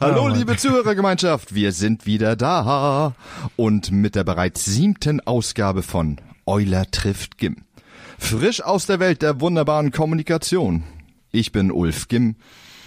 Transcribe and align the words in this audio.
Hallo, 0.00 0.28
liebe 0.28 0.56
Zuhörergemeinschaft, 0.56 1.56
wir 1.56 1.72
sind 1.72 2.06
wieder 2.06 2.36
da 2.36 3.16
und 3.56 3.90
mit 3.90 4.14
der 4.14 4.22
bereits 4.22 4.64
siebten 4.64 5.20
Ausgabe 5.20 5.82
von 5.82 6.20
Euler 6.46 6.88
trifft 6.88 7.36
Gim. 7.36 7.64
Frisch 8.16 8.62
aus 8.62 8.86
der 8.86 9.00
Welt 9.00 9.22
der 9.22 9.40
wunderbaren 9.40 9.90
Kommunikation. 9.90 10.84
Ich 11.32 11.50
bin 11.50 11.72
Ulf 11.72 12.06
Gim 12.06 12.36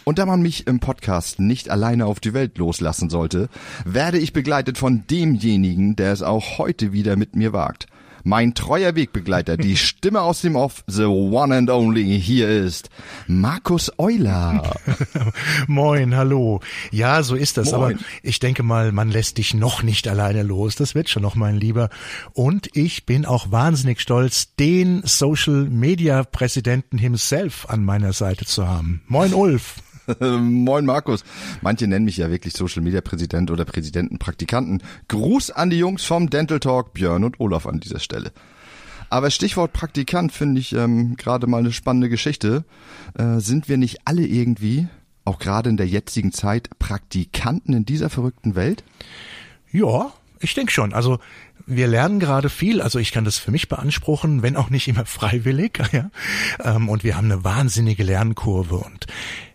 und 0.06 0.18
da 0.18 0.26
man 0.26 0.42
mich 0.42 0.68
im 0.68 0.80
Podcast 0.80 1.42
nicht 1.42 1.70
alleine 1.70 2.06
auf 2.06 2.22
die 2.22 2.34
Welt 2.34 2.58
loslassen 2.58 3.10
sollte, 3.10 3.50
werde 3.84 4.18
ich 4.18 4.32
begleitet 4.32 4.78
von 4.78 5.06
demjenigen, 5.08 5.98
der 5.98 6.14
es 6.14 6.22
auch 6.22 6.58
heute 6.58 6.94
wieder 6.94 7.18
mit 7.18 7.36
mir 7.36 7.52
wagt 7.52 7.88
mein 8.26 8.56
treuer 8.56 8.96
Wegbegleiter, 8.96 9.56
die 9.56 9.78
Stimme 9.78 10.22
aus 10.22 10.42
dem 10.42 10.56
Off, 10.56 10.84
the 10.88 11.06
one 11.06 11.56
and 11.56 11.70
only, 11.70 12.20
hier 12.20 12.50
ist 12.50 12.90
Markus 13.28 13.92
Euler. 13.98 14.76
Moin, 15.68 16.16
hallo. 16.16 16.60
Ja, 16.92 17.24
so 17.24 17.36
ist 17.36 17.58
das, 17.58 17.72
Moin. 17.72 17.76
aber 17.76 17.94
ich 18.24 18.40
denke 18.40 18.64
mal, 18.64 18.92
man 18.92 19.10
lässt 19.10 19.38
dich 19.38 19.54
noch 19.54 19.84
nicht 19.84 20.08
alleine 20.08 20.44
los. 20.44 20.76
Das 20.76 20.96
wird 20.96 21.08
schon 21.08 21.22
noch, 21.22 21.36
mein 21.36 21.56
Lieber. 21.56 21.90
Und 22.34 22.76
ich 22.76 23.06
bin 23.06 23.26
auch 23.26 23.52
wahnsinnig 23.52 24.02
stolz, 24.02 24.56
den 24.56 25.04
Social 25.06 25.66
Media 25.66 26.24
Präsidenten 26.24 26.98
himself 26.98 27.68
an 27.70 27.86
meiner 27.86 28.12
Seite 28.12 28.46
zu 28.46 28.68
haben. 28.68 29.04
Moin, 29.08 29.34
Ulf. 29.34 29.76
Moin 30.20 30.86
Markus. 30.86 31.24
Manche 31.62 31.88
nennen 31.88 32.06
mich 32.06 32.18
ja 32.18 32.30
wirklich 32.30 32.54
Social 32.54 32.82
Media 32.82 33.02
Präsident 33.02 33.52
oder 33.52 33.66
Präsidentenpraktikanten. 33.66 34.84
Gruß 35.08 35.52
an 35.52 35.70
die 35.70 35.78
Jungs 35.78 36.04
vom 36.06 36.30
Dental 36.30 36.60
Talk, 36.60 36.94
Björn 36.94 37.24
und 37.24 37.40
Olaf 37.40 37.66
an 37.66 37.80
dieser 37.80 38.00
Stelle. 38.00 38.32
Aber 39.10 39.30
Stichwort 39.32 39.74
Praktikant 39.74 40.32
finde 40.32 40.60
ich 40.62 40.74
ähm, 40.74 41.16
gerade 41.16 41.48
mal 41.48 41.60
eine 41.60 41.72
spannende 41.72 42.10
Geschichte. 42.10 42.66
Äh, 43.18 43.40
sind 43.40 43.70
wir 43.70 43.78
nicht 43.78 44.00
alle 44.06 44.26
irgendwie, 44.26 44.88
auch 45.24 45.40
gerade 45.40 45.70
in 45.70 45.78
der 45.78 45.88
jetzigen 45.88 46.32
Zeit, 46.32 46.70
Praktikanten 46.80 47.74
in 47.74 47.86
dieser 47.86 48.10
verrückten 48.10 48.56
Welt? 48.56 48.84
Ja, 49.72 50.14
ich 50.40 50.54
denke 50.54 50.72
schon. 50.72 50.94
Also 50.94 51.20
wir 51.68 51.88
lernen 51.88 52.20
gerade 52.20 52.50
viel, 52.50 52.82
also 52.82 53.00
ich 53.00 53.12
kann 53.12 53.26
das 53.26 53.38
für 53.38 53.52
mich 53.52 53.68
beanspruchen, 53.68 54.44
wenn 54.44 54.56
auch 54.56 54.70
nicht 54.70 54.88
immer 54.88 55.06
freiwillig, 55.06 55.80
ja. 55.92 56.10
Ähm, 56.64 56.90
und 56.90 57.04
wir 57.04 57.18
haben 57.18 57.32
eine 57.32 57.44
wahnsinnige 57.44 58.04
Lernkurve 58.04 58.76
und 58.78 59.08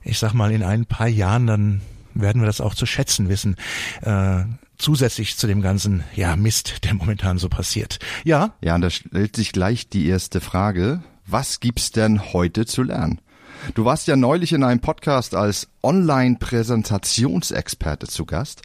ich 0.03 0.19
sag 0.19 0.35
mal, 0.35 0.53
in 0.53 0.63
ein 0.63 0.87
paar 0.87 1.09
Jahren 1.09 1.47
dann 1.47 1.81
werden 2.15 2.43
wir 2.43 2.47
das 2.47 2.61
auch 2.61 2.75
zu 2.75 2.87
schätzen 2.87 3.29
wissen. 3.29 3.55
Äh, 4.03 4.43
zusätzlich 4.79 5.37
zu 5.37 5.47
dem 5.47 5.63
ganzen, 5.63 6.03
ja, 6.15 6.35
Mist, 6.37 6.85
der 6.85 6.95
momentan 6.95 7.39
so 7.39 7.49
passiert. 7.49 7.99
Ja. 8.25 8.55
Ja, 8.61 8.75
und 8.75 8.81
da 8.81 8.91
stellt 8.91 9.37
sich 9.37 9.53
gleich 9.53 9.89
die 9.89 10.09
erste 10.09 10.41
Frage. 10.41 11.05
Was 11.27 11.61
gibt's 11.61 11.93
denn 11.93 12.33
heute 12.33 12.67
zu 12.67 12.83
lernen? 12.83 13.21
Du 13.75 13.85
warst 13.85 14.09
ja 14.09 14.17
neulich 14.17 14.53
in 14.53 14.65
einem 14.65 14.81
Podcast 14.81 15.35
als 15.35 15.69
Online-Präsentationsexperte 15.83 18.07
zu 18.07 18.25
Gast 18.25 18.63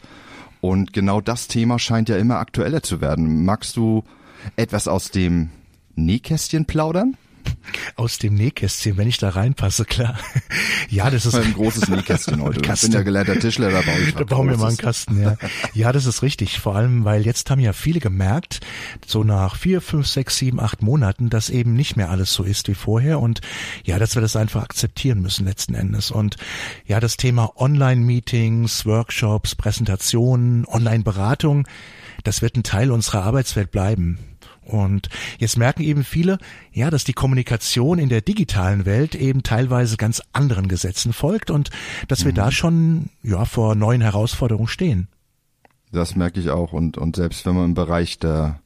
und 0.62 0.94
genau 0.94 1.20
das 1.20 1.48
Thema 1.48 1.78
scheint 1.78 2.08
ja 2.08 2.16
immer 2.16 2.38
aktueller 2.38 2.82
zu 2.82 3.02
werden. 3.02 3.44
Magst 3.44 3.76
du 3.76 4.04
etwas 4.56 4.88
aus 4.88 5.10
dem 5.10 5.50
Nähkästchen 5.94 6.64
plaudern? 6.64 7.18
Aus 7.96 8.18
dem 8.18 8.34
Nähkästchen, 8.34 8.96
wenn 8.96 9.08
ich 9.08 9.18
da 9.18 9.30
reinpasse, 9.30 9.84
klar. 9.84 10.18
Ja, 10.88 11.10
das 11.10 11.26
ist 11.26 11.34
ein 11.34 11.54
großes 11.54 11.88
Nähkästchen 11.88 12.42
heute. 12.42 12.60
Kasten. 12.60 12.86
Ich 12.86 12.92
bin 12.92 13.00
ja 13.00 13.04
gelernter 13.04 13.38
Tischler, 13.38 13.70
da 13.70 13.80
baue 13.80 14.00
ich 14.00 14.14
Da 14.14 14.24
bauen 14.24 14.48
wir 14.48 14.56
mal 14.56 14.68
einen 14.68 14.76
Kasten, 14.76 15.20
ja. 15.20 15.36
Ja, 15.74 15.92
das 15.92 16.06
ist 16.06 16.22
richtig. 16.22 16.60
Vor 16.60 16.76
allem, 16.76 17.04
weil 17.04 17.24
jetzt 17.26 17.50
haben 17.50 17.60
ja 17.60 17.72
viele 17.72 18.00
gemerkt, 18.00 18.60
so 19.06 19.24
nach 19.24 19.56
vier, 19.56 19.80
fünf, 19.80 20.06
sechs, 20.06 20.36
sieben, 20.36 20.60
acht 20.60 20.82
Monaten, 20.82 21.30
dass 21.30 21.50
eben 21.50 21.74
nicht 21.74 21.96
mehr 21.96 22.10
alles 22.10 22.32
so 22.32 22.44
ist 22.44 22.68
wie 22.68 22.74
vorher 22.74 23.20
und 23.20 23.40
ja, 23.84 23.98
dass 23.98 24.14
wir 24.14 24.22
das 24.22 24.36
einfach 24.36 24.62
akzeptieren 24.62 25.20
müssen 25.20 25.46
letzten 25.46 25.74
Endes. 25.74 26.10
Und 26.10 26.36
ja, 26.86 27.00
das 27.00 27.16
Thema 27.16 27.52
Online-Meetings, 27.56 28.86
Workshops, 28.86 29.54
Präsentationen, 29.54 30.66
Online-Beratung, 30.66 31.66
das 32.24 32.42
wird 32.42 32.56
ein 32.56 32.62
Teil 32.62 32.90
unserer 32.90 33.22
Arbeitswelt 33.24 33.70
bleiben. 33.70 34.18
Und 34.66 35.08
jetzt 35.38 35.56
merken 35.56 35.82
eben 35.82 36.04
viele, 36.04 36.38
ja, 36.72 36.90
dass 36.90 37.04
die 37.04 37.12
Kommunikation 37.12 37.98
in 37.98 38.08
der 38.08 38.20
digitalen 38.20 38.84
Welt 38.84 39.14
eben 39.14 39.42
teilweise 39.42 39.96
ganz 39.96 40.22
anderen 40.32 40.68
Gesetzen 40.68 41.12
folgt 41.12 41.50
und 41.50 41.70
dass 42.08 42.24
wir 42.24 42.32
da 42.32 42.46
mhm. 42.46 42.50
schon, 42.50 43.10
ja, 43.22 43.44
vor 43.44 43.74
neuen 43.74 44.00
Herausforderungen 44.00 44.68
stehen. 44.68 45.08
Das 45.92 46.16
merke 46.16 46.40
ich 46.40 46.50
auch 46.50 46.72
und, 46.72 46.98
und 46.98 47.16
selbst 47.16 47.46
wenn 47.46 47.54
man 47.54 47.64
im 47.66 47.74
Bereich 47.74 48.18
der 48.18 48.60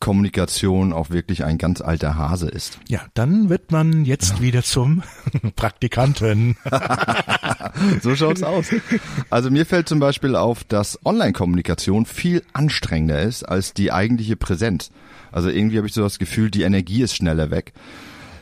Kommunikation 0.00 0.92
auch 0.92 1.10
wirklich 1.10 1.44
ein 1.44 1.58
ganz 1.58 1.80
alter 1.80 2.16
Hase 2.16 2.48
ist. 2.48 2.78
Ja, 2.88 3.00
dann 3.14 3.48
wird 3.48 3.72
man 3.72 4.04
jetzt 4.04 4.34
ja. 4.34 4.40
wieder 4.40 4.62
zum 4.62 5.02
Praktikanten. 5.56 6.56
so 8.02 8.14
schaut's 8.14 8.42
aus. 8.42 8.68
Also 9.30 9.50
mir 9.50 9.66
fällt 9.66 9.88
zum 9.88 9.98
Beispiel 9.98 10.36
auf, 10.36 10.62
dass 10.64 11.04
Online-Kommunikation 11.04 12.06
viel 12.06 12.44
anstrengender 12.52 13.20
ist 13.22 13.42
als 13.42 13.74
die 13.74 13.90
eigentliche 13.90 14.36
Präsenz. 14.36 14.90
Also 15.32 15.48
irgendwie 15.48 15.78
habe 15.78 15.86
ich 15.86 15.92
so 15.92 16.02
das 16.02 16.18
Gefühl, 16.18 16.50
die 16.50 16.62
Energie 16.62 17.02
ist 17.02 17.16
schneller 17.16 17.50
weg. 17.50 17.72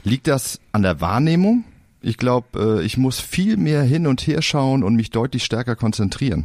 Liegt 0.04 0.26
das 0.26 0.60
an 0.72 0.82
der 0.82 1.00
Wahrnehmung? 1.00 1.64
Ich 2.00 2.16
glaube, 2.16 2.80
äh, 2.80 2.84
ich 2.84 2.97
muss 2.97 3.19
viel 3.19 3.56
mehr 3.56 3.82
hin 3.82 4.06
und 4.06 4.26
her 4.26 4.42
schauen 4.42 4.84
und 4.84 4.94
mich 4.94 5.10
deutlich 5.10 5.44
stärker 5.44 5.74
konzentrieren. 5.74 6.44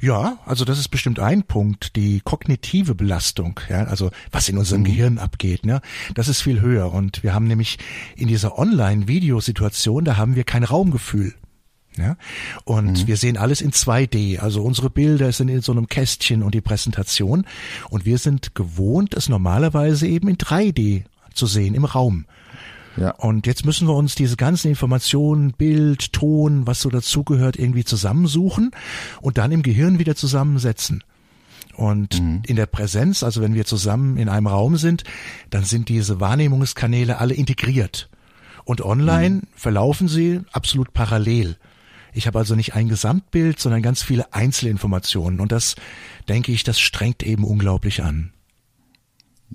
Ja, 0.00 0.38
also 0.44 0.64
das 0.64 0.78
ist 0.78 0.88
bestimmt 0.88 1.18
ein 1.18 1.42
Punkt, 1.42 1.96
die 1.96 2.20
kognitive 2.20 2.94
Belastung, 2.94 3.60
ja, 3.68 3.84
also 3.84 4.10
was 4.30 4.48
in 4.48 4.58
unserem 4.58 4.82
mhm. 4.82 4.86
Gehirn 4.86 5.18
abgeht, 5.18 5.64
ne, 5.64 5.80
das 6.14 6.28
ist 6.28 6.42
viel 6.42 6.60
höher 6.60 6.92
und 6.92 7.22
wir 7.22 7.34
haben 7.34 7.46
nämlich 7.46 7.78
in 8.16 8.28
dieser 8.28 8.58
Online-Videosituation, 8.58 10.04
da 10.04 10.16
haben 10.16 10.34
wir 10.36 10.44
kein 10.44 10.64
Raumgefühl. 10.64 11.34
Ja? 11.96 12.16
Und 12.64 13.02
mhm. 13.02 13.06
wir 13.06 13.16
sehen 13.16 13.36
alles 13.36 13.60
in 13.60 13.72
2D. 13.72 14.38
Also 14.38 14.62
unsere 14.62 14.90
Bilder 14.90 15.32
sind 15.32 15.48
in 15.48 15.62
so 15.62 15.72
einem 15.72 15.86
Kästchen 15.86 16.42
und 16.42 16.54
die 16.54 16.60
Präsentation. 16.60 17.46
Und 17.90 18.04
wir 18.04 18.18
sind 18.18 18.54
gewohnt, 18.54 19.14
es 19.14 19.28
normalerweise 19.28 20.06
eben 20.06 20.28
in 20.28 20.36
3D 20.36 21.04
zu 21.34 21.46
sehen 21.46 21.74
im 21.74 21.84
Raum. 21.84 22.26
Ja. 22.96 23.10
Und 23.10 23.46
jetzt 23.46 23.66
müssen 23.66 23.86
wir 23.88 23.94
uns 23.94 24.14
diese 24.14 24.36
ganzen 24.36 24.68
Informationen, 24.68 25.52
Bild, 25.52 26.12
Ton, 26.12 26.66
was 26.66 26.80
so 26.80 26.88
dazugehört, 26.88 27.56
irgendwie 27.56 27.84
zusammensuchen 27.84 28.70
und 29.20 29.38
dann 29.38 29.52
im 29.52 29.62
Gehirn 29.62 29.98
wieder 29.98 30.16
zusammensetzen. 30.16 31.04
Und 31.74 32.22
mhm. 32.22 32.42
in 32.46 32.56
der 32.56 32.66
Präsenz, 32.66 33.22
also 33.22 33.42
wenn 33.42 33.54
wir 33.54 33.66
zusammen 33.66 34.16
in 34.16 34.30
einem 34.30 34.46
Raum 34.46 34.78
sind, 34.78 35.04
dann 35.50 35.64
sind 35.64 35.90
diese 35.90 36.20
Wahrnehmungskanäle 36.20 37.18
alle 37.18 37.34
integriert. 37.34 38.08
Und 38.64 38.80
online 38.80 39.36
mhm. 39.36 39.42
verlaufen 39.54 40.08
sie 40.08 40.40
absolut 40.52 40.94
parallel. 40.94 41.56
Ich 42.16 42.26
habe 42.26 42.38
also 42.38 42.54
nicht 42.54 42.74
ein 42.74 42.88
Gesamtbild, 42.88 43.60
sondern 43.60 43.82
ganz 43.82 44.02
viele 44.02 44.32
Einzelinformationen. 44.32 45.38
Und 45.38 45.52
das, 45.52 45.76
denke 46.30 46.50
ich, 46.50 46.64
das 46.64 46.80
strengt 46.80 47.22
eben 47.22 47.44
unglaublich 47.44 48.02
an. 48.02 48.32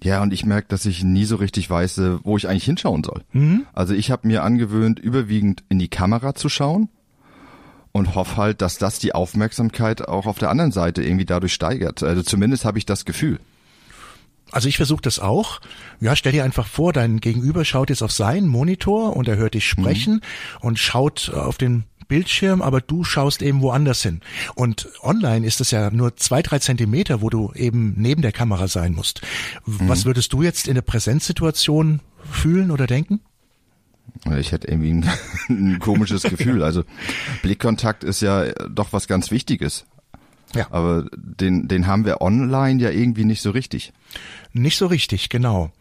Ja, 0.03 0.21
und 0.21 0.31
ich 0.31 0.45
merke, 0.45 0.67
dass 0.67 0.85
ich 0.85 1.03
nie 1.03 1.25
so 1.25 1.37
richtig 1.37 1.67
weiß, 1.67 1.97
äh, 1.97 2.23
wo 2.23 2.37
ich 2.37 2.47
eigentlich 2.47 2.65
hinschauen 2.65 3.03
soll. 3.03 3.23
Mhm. 3.33 3.65
Also 3.73 3.95
ich 3.95 4.11
habe 4.11 4.27
mir 4.27 4.43
angewöhnt, 4.43 4.99
überwiegend 4.99 5.63
in 5.69 5.79
die 5.79 5.87
Kamera 5.87 6.35
zu 6.35 6.49
schauen 6.49 6.89
und 7.93 8.13
hoffe 8.13 8.37
halt, 8.37 8.61
dass 8.61 8.77
das 8.77 8.99
die 8.99 9.15
Aufmerksamkeit 9.15 10.07
auch 10.07 10.27
auf 10.27 10.37
der 10.37 10.51
anderen 10.51 10.71
Seite 10.71 11.01
irgendwie 11.01 11.25
dadurch 11.25 11.53
steigert. 11.53 12.03
Also 12.03 12.21
zumindest 12.21 12.63
habe 12.63 12.77
ich 12.77 12.85
das 12.85 13.05
Gefühl. 13.05 13.39
Also 14.51 14.69
ich 14.69 14.77
versuche 14.77 15.01
das 15.01 15.17
auch. 15.17 15.61
Ja, 15.99 16.15
stell 16.15 16.31
dir 16.31 16.43
einfach 16.43 16.67
vor, 16.67 16.93
dein 16.93 17.21
Gegenüber 17.21 17.65
schaut 17.65 17.89
jetzt 17.89 18.03
auf 18.03 18.11
seinen 18.11 18.47
Monitor 18.47 19.15
und 19.17 19.27
er 19.27 19.37
hört 19.37 19.55
dich 19.55 19.67
sprechen 19.67 20.15
mhm. 20.15 20.67
und 20.67 20.77
schaut 20.77 21.31
auf 21.33 21.57
den 21.57 21.85
Bildschirm, 22.11 22.61
aber 22.61 22.81
du 22.81 23.05
schaust 23.05 23.41
eben 23.41 23.61
woanders 23.61 24.03
hin. 24.03 24.19
Und 24.53 24.89
online 25.01 25.47
ist 25.47 25.61
es 25.61 25.71
ja 25.71 25.89
nur 25.91 26.17
zwei, 26.17 26.41
drei 26.41 26.59
Zentimeter, 26.59 27.21
wo 27.21 27.29
du 27.29 27.53
eben 27.53 27.93
neben 27.95 28.21
der 28.21 28.33
Kamera 28.33 28.67
sein 28.67 28.91
musst. 28.91 29.21
Mhm. 29.65 29.87
Was 29.87 30.03
würdest 30.03 30.33
du 30.33 30.41
jetzt 30.41 30.67
in 30.67 30.75
der 30.75 30.81
Präsenzsituation 30.81 32.01
fühlen 32.29 32.69
oder 32.69 32.85
denken? 32.85 33.21
Ich 34.37 34.51
hätte 34.51 34.67
irgendwie 34.67 34.91
ein, 34.91 35.09
ein 35.47 35.79
komisches 35.79 36.23
Gefühl. 36.23 36.61
Also 36.71 36.83
Blickkontakt 37.43 38.03
ist 38.03 38.21
ja 38.21 38.51
doch 38.67 38.91
was 38.91 39.07
ganz 39.07 39.31
Wichtiges. 39.31 39.85
Ja. 40.53 40.67
Aber 40.69 41.05
den, 41.15 41.69
den 41.69 41.87
haben 41.87 42.03
wir 42.03 42.19
online 42.19 42.83
ja 42.83 42.89
irgendwie 42.89 43.23
nicht 43.23 43.41
so 43.41 43.51
richtig. 43.51 43.93
Nicht 44.51 44.77
so 44.77 44.87
richtig, 44.87 45.29
genau. 45.29 45.71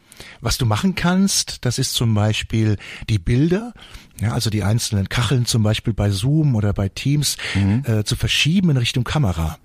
Was 0.41 0.59
du 0.59 0.67
machen 0.67 0.95
kannst, 0.95 1.65
das 1.65 1.79
ist 1.79 1.95
zum 1.95 2.15
Beispiel 2.15 2.77
die 3.09 3.19
Bilder, 3.19 3.73
ja, 4.21 4.33
also 4.33 4.51
die 4.51 4.63
einzelnen 4.63 5.09
Kacheln 5.09 5.47
zum 5.47 5.63
Beispiel 5.63 5.95
bei 5.95 6.11
Zoom 6.11 6.55
oder 6.55 6.73
bei 6.73 6.89
Teams 6.89 7.37
mhm. 7.55 7.83
äh, 7.87 8.05
zu 8.05 8.17
verschieben 8.17 8.71
in 8.71 8.77
Richtung 8.77 9.05
Kamera. 9.05 9.59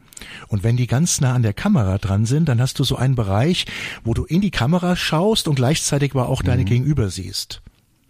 Und 0.48 0.64
wenn 0.64 0.78
die 0.78 0.88
ganz 0.88 1.22
nah 1.22 1.34
an 1.34 1.44
der 1.44 1.54
Kamera 1.54 1.98
dran 1.98 2.26
sind, 2.26 2.48
dann 2.48 2.62
hast 2.62 2.80
du 2.80 2.84
so 2.84 2.96
einen 2.96 3.16
Bereich, 3.16 3.66
wo 4.04 4.14
du 4.14 4.24
in 4.24 4.42
die 4.42 4.52
Kamera 4.52 4.96
schaust 4.96 5.48
und 5.48 5.56
gleichzeitig 5.56 6.12
aber 6.12 6.30
auch 6.30 6.42
deine 6.42 6.62
mhm. 6.62 6.68
Gegenüber 6.68 7.10
siehst. 7.10 7.62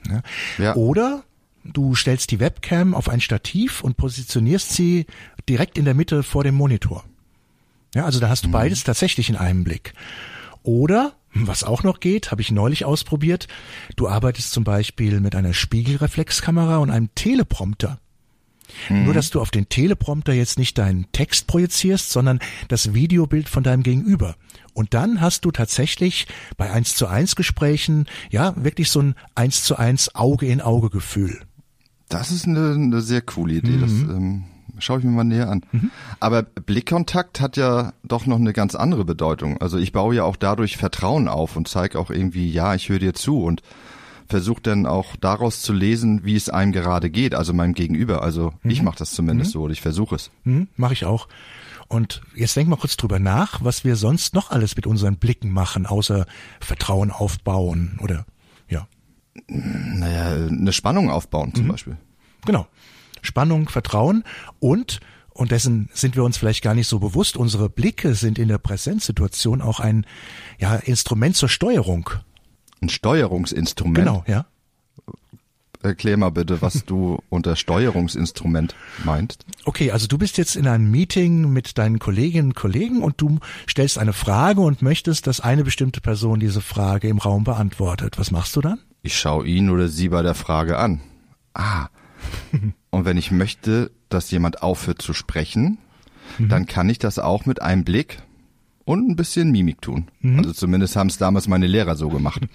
Ja? 0.07 0.21
Ja. 0.57 0.75
Oder 0.75 1.23
du 1.63 1.95
stellst 1.95 2.31
die 2.31 2.39
Webcam 2.39 2.93
auf 2.93 3.09
ein 3.09 3.21
Stativ 3.21 3.81
und 3.81 3.97
positionierst 3.97 4.71
sie 4.71 5.07
direkt 5.49 5.77
in 5.77 5.85
der 5.85 5.95
Mitte 5.95 6.23
vor 6.23 6.43
dem 6.43 6.55
Monitor. 6.55 7.03
Ja, 7.95 8.05
also 8.05 8.19
da 8.19 8.29
hast 8.29 8.43
du 8.43 8.49
mhm. 8.49 8.53
beides 8.53 8.83
tatsächlich 8.83 9.29
in 9.29 9.35
einem 9.35 9.63
Blick. 9.63 9.93
Oder 10.65 11.13
was 11.33 11.63
auch 11.63 11.83
noch 11.83 11.99
geht, 11.99 12.31
habe 12.31 12.41
ich 12.41 12.51
neulich 12.51 12.85
ausprobiert. 12.85 13.47
Du 13.95 14.07
arbeitest 14.07 14.51
zum 14.51 14.63
Beispiel 14.63 15.19
mit 15.19 15.35
einer 15.35 15.53
Spiegelreflexkamera 15.53 16.77
und 16.77 16.89
einem 16.89 17.13
Teleprompter. 17.13 17.99
Nur, 18.89 19.13
dass 19.13 19.29
du 19.29 19.41
auf 19.41 19.51
den 19.51 19.69
Teleprompter 19.69 20.33
jetzt 20.33 20.57
nicht 20.57 20.77
deinen 20.77 21.05
Text 21.11 21.45
projizierst, 21.45 22.09
sondern 22.09 22.39
das 22.67 22.93
Videobild 22.93 23.47
von 23.47 23.63
deinem 23.63 23.83
Gegenüber. 23.83 24.35
Und 24.73 24.93
dann 24.95 25.21
hast 25.21 25.45
du 25.45 25.51
tatsächlich 25.51 26.27
bei 26.57 26.71
1 26.71 26.95
zu 26.95 27.07
1 27.07 27.35
Gesprächen, 27.35 28.07
ja, 28.31 28.53
wirklich 28.57 28.89
so 28.89 29.01
ein 29.01 29.15
1 29.35 29.63
zu 29.63 29.77
1 29.77 30.15
Auge 30.15 30.47
in 30.47 30.61
Auge 30.61 30.89
Gefühl. 30.89 31.41
Das 32.09 32.31
ist 32.31 32.47
eine, 32.47 32.73
eine 32.73 33.01
sehr 33.01 33.21
coole 33.21 33.55
Idee. 33.55 33.77
Das 33.77 33.91
ähm, 33.91 34.45
schaue 34.79 34.99
ich 34.99 35.05
mir 35.05 35.11
mal 35.11 35.23
näher 35.23 35.49
an. 35.49 35.61
Aber 36.19 36.43
Blickkontakt 36.43 37.39
hat 37.41 37.57
ja 37.57 37.93
doch 38.03 38.25
noch 38.25 38.37
eine 38.37 38.53
ganz 38.53 38.75
andere 38.75 39.05
Bedeutung. 39.05 39.59
Also 39.61 39.77
ich 39.77 39.91
baue 39.91 40.15
ja 40.15 40.23
auch 40.23 40.35
dadurch 40.35 40.77
Vertrauen 40.77 41.27
auf 41.27 41.55
und 41.55 41.67
zeige 41.67 41.99
auch 41.99 42.09
irgendwie, 42.09 42.49
ja, 42.51 42.75
ich 42.75 42.89
höre 42.89 42.99
dir 42.99 43.13
zu 43.13 43.41
und 43.43 43.61
versuche 44.27 44.61
dann 44.61 44.85
auch 44.87 45.15
daraus 45.17 45.61
zu 45.61 45.71
lesen, 45.71 46.25
wie 46.25 46.35
es 46.35 46.49
einem 46.49 46.71
gerade 46.71 47.09
geht, 47.11 47.35
also 47.35 47.53
meinem 47.53 47.73
Gegenüber. 47.73 48.23
Also 48.23 48.53
ich 48.63 48.81
mache 48.81 48.97
das 48.97 49.11
zumindest 49.11 49.51
so 49.51 49.61
oder 49.61 49.73
ich 49.73 49.81
versuche 49.81 50.15
es. 50.15 50.31
Hm, 50.43 50.67
Mache 50.75 50.93
ich 50.93 51.05
auch. 51.05 51.27
Und 51.87 52.21
jetzt 52.35 52.55
denk 52.55 52.67
mal 52.67 52.77
kurz 52.77 52.97
drüber 52.97 53.19
nach, 53.19 53.63
was 53.63 53.83
wir 53.83 53.95
sonst 53.95 54.33
noch 54.33 54.49
alles 54.49 54.75
mit 54.75 54.87
unseren 54.87 55.17
Blicken 55.17 55.51
machen, 55.51 55.85
außer 55.85 56.25
Vertrauen 56.59 57.11
aufbauen 57.11 57.99
oder 58.01 58.25
ja, 58.67 58.87
Naja, 59.47 60.47
eine 60.47 60.73
Spannung 60.73 61.11
aufbauen 61.11 61.53
zum 61.53 61.67
Beispiel. 61.67 61.97
genau. 62.45 62.65
Spannung, 63.25 63.69
Vertrauen 63.69 64.23
und 64.59 64.99
und 65.35 65.51
dessen 65.51 65.89
sind 65.91 66.15
wir 66.15 66.23
uns 66.23 66.37
vielleicht 66.37 66.63
gar 66.63 66.73
nicht 66.73 66.87
so 66.87 66.99
bewusst. 66.99 67.35
Unsere 67.35 67.69
Blicke 67.69 68.15
sind 68.15 68.39
in 68.39 68.47
der 68.47 68.57
Präsenzsituation 68.57 69.61
auch 69.61 69.81
ein 69.81 70.05
ja, 70.59 70.75
Instrument 70.75 71.35
zur 71.35 71.49
Steuerung. 71.49 72.09
Ein 72.79 72.87
Steuerungsinstrument. 72.87 73.97
Genau, 73.97 74.23
ja. 74.27 74.45
Erklär 75.83 76.15
mal 76.15 76.29
bitte, 76.29 76.61
was 76.61 76.85
du 76.85 77.19
unter 77.29 77.57
Steuerungsinstrument 77.57 78.75
meinst. 79.03 79.45
Okay, 79.65 79.91
also 79.91 80.07
du 80.07 80.17
bist 80.17 80.37
jetzt 80.37 80.55
in 80.55 80.67
einem 80.67 80.89
Meeting 80.89 81.51
mit 81.51 81.77
deinen 81.77 81.99
Kolleginnen 81.99 82.51
und 82.51 82.55
Kollegen 82.55 83.03
und 83.03 83.19
du 83.19 83.39
stellst 83.69 83.97
eine 83.97 84.13
Frage 84.13 84.61
und 84.61 84.81
möchtest, 84.81 85.27
dass 85.27 85.41
eine 85.41 85.65
bestimmte 85.65 85.99
Person 85.99 86.39
diese 86.39 86.61
Frage 86.61 87.09
im 87.09 87.17
Raum 87.17 87.43
beantwortet. 87.43 88.17
Was 88.17 88.31
machst 88.31 88.55
du 88.55 88.61
dann? 88.61 88.79
Ich 89.01 89.19
schaue 89.19 89.45
ihn 89.45 89.69
oder 89.69 89.89
sie 89.89 90.07
bei 90.07 90.21
der 90.21 90.33
Frage 90.33 90.77
an. 90.77 91.01
Ah. 91.53 91.89
Und 92.89 93.05
wenn 93.05 93.17
ich 93.17 93.31
möchte, 93.31 93.91
dass 94.09 94.31
jemand 94.31 94.61
aufhört 94.63 95.01
zu 95.01 95.13
sprechen, 95.13 95.77
dann 96.39 96.65
kann 96.65 96.89
ich 96.89 96.99
das 96.99 97.19
auch 97.19 97.45
mit 97.45 97.61
einem 97.61 97.83
Blick 97.83 98.21
und 98.85 99.09
ein 99.09 99.15
bisschen 99.15 99.51
Mimik 99.51 99.81
tun. 99.81 100.07
Also 100.37 100.53
zumindest 100.53 100.95
haben 100.95 101.07
es 101.07 101.17
damals 101.17 101.47
meine 101.47 101.67
Lehrer 101.67 101.95
so 101.95 102.09
gemacht. 102.09 102.41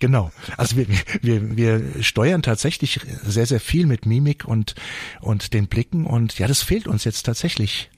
Genau. 0.00 0.32
Also 0.56 0.76
wir, 0.76 0.86
wir, 1.22 1.56
wir 1.56 2.02
steuern 2.02 2.42
tatsächlich 2.42 3.00
sehr, 3.22 3.46
sehr 3.46 3.60
viel 3.60 3.86
mit 3.86 4.06
Mimik 4.06 4.44
und, 4.44 4.74
und 5.20 5.54
den 5.54 5.68
Blicken 5.68 6.04
und 6.04 6.36
ja, 6.38 6.48
das 6.48 6.62
fehlt 6.62 6.88
uns 6.88 7.04
jetzt 7.04 7.22
tatsächlich 7.22 7.90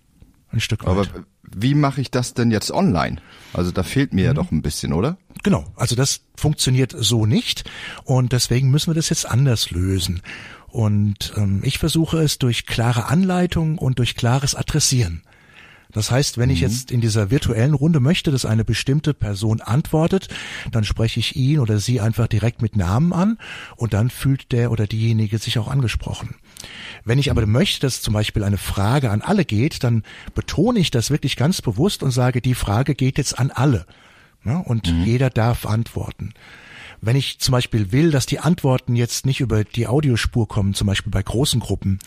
ein 0.50 0.61
Stück 0.61 0.85
weit. 0.85 0.91
Aber 0.91 1.06
wie 1.54 1.75
mache 1.75 2.00
ich 2.00 2.10
das 2.10 2.34
denn 2.34 2.50
jetzt 2.50 2.70
online? 2.70 3.16
Also 3.52 3.70
da 3.70 3.82
fehlt 3.82 4.12
mir 4.12 4.25
ja 4.25 4.34
doch 4.34 4.50
ein 4.50 4.62
bisschen, 4.62 4.93
oder? 4.93 5.16
Genau, 5.43 5.64
also 5.76 5.94
das 5.94 6.22
funktioniert 6.37 6.94
so 6.96 7.26
nicht 7.26 7.64
und 8.04 8.32
deswegen 8.32 8.70
müssen 8.70 8.90
wir 8.90 8.94
das 8.94 9.10
jetzt 9.10 9.28
anders 9.28 9.70
lösen. 9.70 10.22
Und 10.69 11.32
ähm, 11.37 11.60
ich 11.64 11.78
versuche 11.78 12.19
es 12.19 12.38
durch 12.38 12.66
klare 12.66 13.06
Anleitung 13.06 13.78
und 13.78 13.98
durch 13.98 14.16
klares 14.16 14.54
Adressieren. 14.54 15.22
Das 15.93 16.10
heißt, 16.10 16.37
wenn 16.37 16.50
ich 16.50 16.60
jetzt 16.60 16.90
in 16.90 17.00
dieser 17.00 17.31
virtuellen 17.31 17.72
Runde 17.72 18.00
möchte, 18.00 18.31
dass 18.31 18.44
eine 18.44 18.64
bestimmte 18.64 19.14
Person 19.14 19.62
antwortet, 19.62 20.28
dann 20.70 20.84
spreche 20.84 21.20
ich 21.20 21.37
ihn 21.37 21.58
oder 21.58 21.78
sie 21.78 22.00
einfach 22.00 22.26
direkt 22.26 22.60
mit 22.60 22.76
Namen 22.76 23.14
an 23.14 23.38
und 23.76 23.94
dann 23.94 24.10
fühlt 24.10 24.52
der 24.52 24.70
oder 24.70 24.87
diejenige 24.87 25.38
sich 25.38 25.58
auch 25.58 25.69
angesprochen. 25.69 26.34
Wenn 27.05 27.19
ich 27.19 27.31
aber 27.31 27.47
möchte, 27.47 27.81
dass 27.81 28.03
zum 28.03 28.15
Beispiel 28.15 28.45
eine 28.45 28.59
Frage 28.59 29.11
an 29.11 29.23
alle 29.23 29.45
geht, 29.45 29.85
dann 29.85 30.03
betone 30.35 30.79
ich 30.79 30.91
das 30.91 31.11
wirklich 31.11 31.37
ganz 31.37 31.63
bewusst 31.63 32.03
und 32.03 32.11
sage, 32.11 32.41
die 32.41 32.55
Frage 32.55 32.95
geht 32.95 33.19
jetzt 33.19 33.39
an 33.39 33.51
alle. 33.51 33.87
Ja, 34.45 34.59
und 34.59 34.87
jeder 34.87 35.29
darf 35.29 35.67
antworten. 35.67 36.33
Wenn 37.00 37.16
ich 37.16 37.38
zum 37.38 37.52
Beispiel 37.52 37.93
will, 37.93 38.10
dass 38.10 38.26
die 38.26 38.40
Antworten 38.40 38.96
jetzt 38.96 39.26
nicht 39.26 39.40
über 39.40 39.64
die 39.64 39.87
Audiospur 39.87 40.48
kommen, 40.48 40.75
zum 40.75 40.87
Beispiel 40.87 41.10
bei 41.10 41.22
großen 41.22 41.60
Gruppen, 41.60 41.98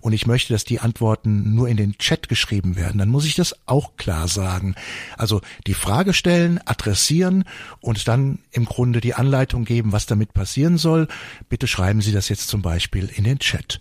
und 0.00 0.12
ich 0.12 0.26
möchte, 0.26 0.52
dass 0.52 0.64
die 0.64 0.80
Antworten 0.80 1.54
nur 1.54 1.68
in 1.68 1.76
den 1.76 1.98
Chat 1.98 2.28
geschrieben 2.28 2.76
werden, 2.76 2.98
dann 2.98 3.08
muss 3.08 3.26
ich 3.26 3.34
das 3.34 3.54
auch 3.66 3.96
klar 3.96 4.28
sagen. 4.28 4.74
Also 5.16 5.40
die 5.66 5.74
Frage 5.74 6.12
stellen, 6.12 6.60
adressieren 6.64 7.44
und 7.80 8.08
dann 8.08 8.38
im 8.50 8.64
Grunde 8.64 9.00
die 9.00 9.14
Anleitung 9.14 9.64
geben, 9.64 9.92
was 9.92 10.06
damit 10.06 10.32
passieren 10.34 10.78
soll. 10.78 11.08
Bitte 11.48 11.66
schreiben 11.66 12.00
Sie 12.00 12.12
das 12.12 12.28
jetzt 12.28 12.48
zum 12.48 12.62
Beispiel 12.62 13.10
in 13.14 13.24
den 13.24 13.38
Chat. 13.38 13.80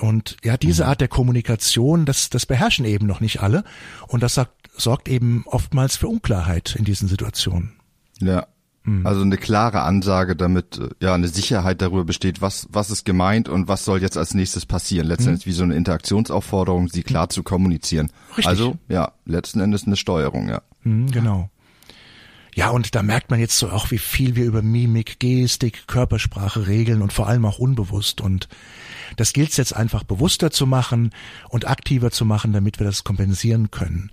Und 0.00 0.36
ja, 0.42 0.56
diese 0.56 0.86
Art 0.86 1.00
der 1.00 1.08
Kommunikation, 1.08 2.04
das, 2.04 2.30
das 2.30 2.46
beherrschen 2.46 2.84
eben 2.84 3.06
noch 3.06 3.20
nicht 3.20 3.40
alle. 3.40 3.64
Und 4.08 4.22
das 4.22 4.34
sagt, 4.34 4.70
sorgt 4.76 5.08
eben 5.08 5.44
oftmals 5.46 5.96
für 5.96 6.08
Unklarheit 6.08 6.74
in 6.76 6.84
diesen 6.84 7.08
Situationen. 7.08 7.74
Ja. 8.20 8.46
Also 9.04 9.22
eine 9.22 9.38
klare 9.38 9.80
Ansage, 9.80 10.36
damit 10.36 10.78
äh, 10.78 10.88
ja 11.00 11.14
eine 11.14 11.28
Sicherheit 11.28 11.80
darüber 11.80 12.04
besteht, 12.04 12.42
was 12.42 12.68
was 12.70 12.90
ist 12.90 13.04
gemeint 13.04 13.48
und 13.48 13.66
was 13.66 13.84
soll 13.86 14.02
jetzt 14.02 14.18
als 14.18 14.34
nächstes 14.34 14.66
passieren. 14.66 15.06
Letztendlich 15.06 15.46
wie 15.46 15.52
so 15.52 15.62
eine 15.62 15.74
Interaktionsaufforderung, 15.74 16.88
sie 16.88 17.02
klar 17.02 17.30
zu 17.30 17.42
kommunizieren. 17.42 18.10
Richtig. 18.30 18.46
Also 18.46 18.76
ja, 18.88 19.12
letzten 19.24 19.60
Endes 19.60 19.86
eine 19.86 19.96
Steuerung, 19.96 20.48
ja. 20.48 20.60
Mhm, 20.82 21.10
genau. 21.10 21.48
Ja, 22.54 22.70
und 22.70 22.94
da 22.94 23.02
merkt 23.02 23.30
man 23.30 23.40
jetzt 23.40 23.58
so 23.58 23.70
auch, 23.70 23.90
wie 23.90 23.98
viel 23.98 24.36
wir 24.36 24.44
über 24.44 24.62
Mimik, 24.62 25.18
Gestik, 25.18 25.88
Körpersprache 25.88 26.66
regeln 26.66 27.02
und 27.02 27.12
vor 27.12 27.26
allem 27.26 27.46
auch 27.46 27.58
unbewusst. 27.58 28.20
Und 28.20 28.48
das 29.16 29.32
gilt 29.32 29.50
es 29.50 29.56
jetzt 29.56 29.74
einfach 29.74 30.04
bewusster 30.04 30.50
zu 30.50 30.66
machen 30.66 31.10
und 31.48 31.66
aktiver 31.66 32.10
zu 32.10 32.24
machen, 32.24 32.52
damit 32.52 32.78
wir 32.78 32.86
das 32.86 33.04
kompensieren 33.04 33.70
können. 33.70 34.10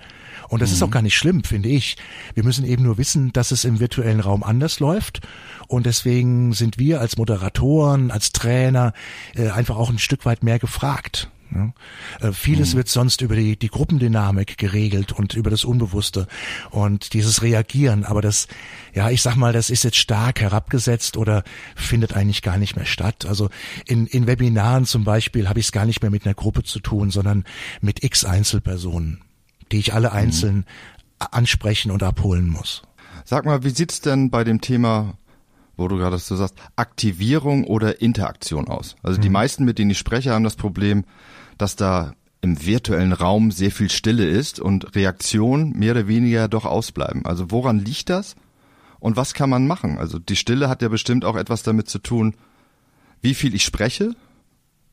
Und 0.49 0.61
das 0.61 0.71
ist 0.71 0.83
auch 0.83 0.91
gar 0.91 1.01
nicht 1.01 1.15
schlimm, 1.15 1.43
finde 1.43 1.69
ich. 1.69 1.95
Wir 2.33 2.43
müssen 2.43 2.65
eben 2.65 2.83
nur 2.83 2.97
wissen, 2.97 3.31
dass 3.31 3.51
es 3.51 3.63
im 3.63 3.79
virtuellen 3.79 4.19
Raum 4.19 4.43
anders 4.43 4.79
läuft. 4.79 5.21
Und 5.67 5.85
deswegen 5.85 6.53
sind 6.53 6.77
wir 6.77 6.99
als 6.99 7.17
Moderatoren, 7.17 8.11
als 8.11 8.31
Trainer 8.31 8.93
äh, 9.35 9.49
einfach 9.49 9.77
auch 9.77 9.89
ein 9.89 9.99
Stück 9.99 10.25
weit 10.25 10.43
mehr 10.43 10.59
gefragt. 10.59 11.29
Ja. 11.53 11.73
Äh, 12.19 12.31
vieles 12.31 12.75
wird 12.75 12.87
sonst 12.87 13.21
über 13.21 13.35
die, 13.35 13.57
die 13.57 13.67
Gruppendynamik 13.67 14.57
geregelt 14.57 15.11
und 15.11 15.33
über 15.33 15.49
das 15.49 15.65
Unbewusste 15.65 16.27
und 16.69 17.13
dieses 17.13 17.41
Reagieren. 17.41 18.05
Aber 18.05 18.21
das, 18.21 18.47
ja, 18.93 19.09
ich 19.09 19.21
sag 19.21 19.35
mal, 19.35 19.53
das 19.53 19.69
ist 19.69 19.83
jetzt 19.83 19.97
stark 19.97 20.41
herabgesetzt 20.41 21.17
oder 21.17 21.43
findet 21.75 22.13
eigentlich 22.13 22.41
gar 22.41 22.57
nicht 22.57 22.75
mehr 22.75 22.85
statt. 22.85 23.25
Also 23.25 23.49
in, 23.85 24.07
in 24.07 24.27
Webinaren 24.27 24.85
zum 24.85 25.03
Beispiel 25.03 25.49
habe 25.49 25.59
ich 25.59 25.67
es 25.67 25.71
gar 25.71 25.85
nicht 25.85 26.01
mehr 26.01 26.11
mit 26.11 26.25
einer 26.25 26.35
Gruppe 26.35 26.63
zu 26.63 26.79
tun, 26.79 27.11
sondern 27.11 27.43
mit 27.81 28.03
x 28.03 28.23
Einzelpersonen, 28.23 29.21
die 29.71 29.79
ich 29.79 29.93
alle 29.93 30.11
einzeln 30.11 30.65
ansprechen 31.19 31.91
und 31.91 32.03
abholen 32.03 32.49
muss. 32.49 32.81
Sag 33.25 33.45
mal, 33.45 33.63
wie 33.63 33.69
sieht's 33.69 34.01
denn 34.01 34.29
bei 34.29 34.43
dem 34.43 34.61
Thema, 34.61 35.13
wo 35.77 35.87
du 35.87 35.97
gerade 35.97 36.17
so 36.17 36.35
sagst, 36.35 36.55
Aktivierung 36.75 37.65
oder 37.65 38.01
Interaktion 38.01 38.67
aus? 38.67 38.95
Also 39.03 39.19
die 39.21 39.29
meisten, 39.29 39.63
mit 39.63 39.77
denen 39.79 39.91
ich 39.91 39.99
spreche, 39.99 40.31
haben 40.31 40.43
das 40.43 40.55
Problem, 40.55 41.05
dass 41.61 41.75
da 41.75 42.13
im 42.41 42.65
virtuellen 42.65 43.13
Raum 43.13 43.51
sehr 43.51 43.71
viel 43.71 43.89
Stille 43.89 44.27
ist 44.27 44.59
und 44.59 44.95
Reaktionen 44.95 45.77
mehr 45.77 45.91
oder 45.91 46.07
weniger 46.07 46.47
doch 46.47 46.65
ausbleiben. 46.65 47.25
Also 47.25 47.51
woran 47.51 47.79
liegt 47.79 48.09
das? 48.09 48.35
Und 48.99 49.15
was 49.15 49.33
kann 49.33 49.49
man 49.49 49.67
machen? 49.67 49.99
Also 49.99 50.17
die 50.17 50.35
Stille 50.35 50.69
hat 50.69 50.81
ja 50.81 50.87
bestimmt 50.87 51.23
auch 51.23 51.35
etwas 51.35 51.61
damit 51.61 51.87
zu 51.87 51.99
tun, 51.99 52.35
wie 53.21 53.35
viel 53.35 53.53
ich 53.53 53.63
spreche, 53.63 54.15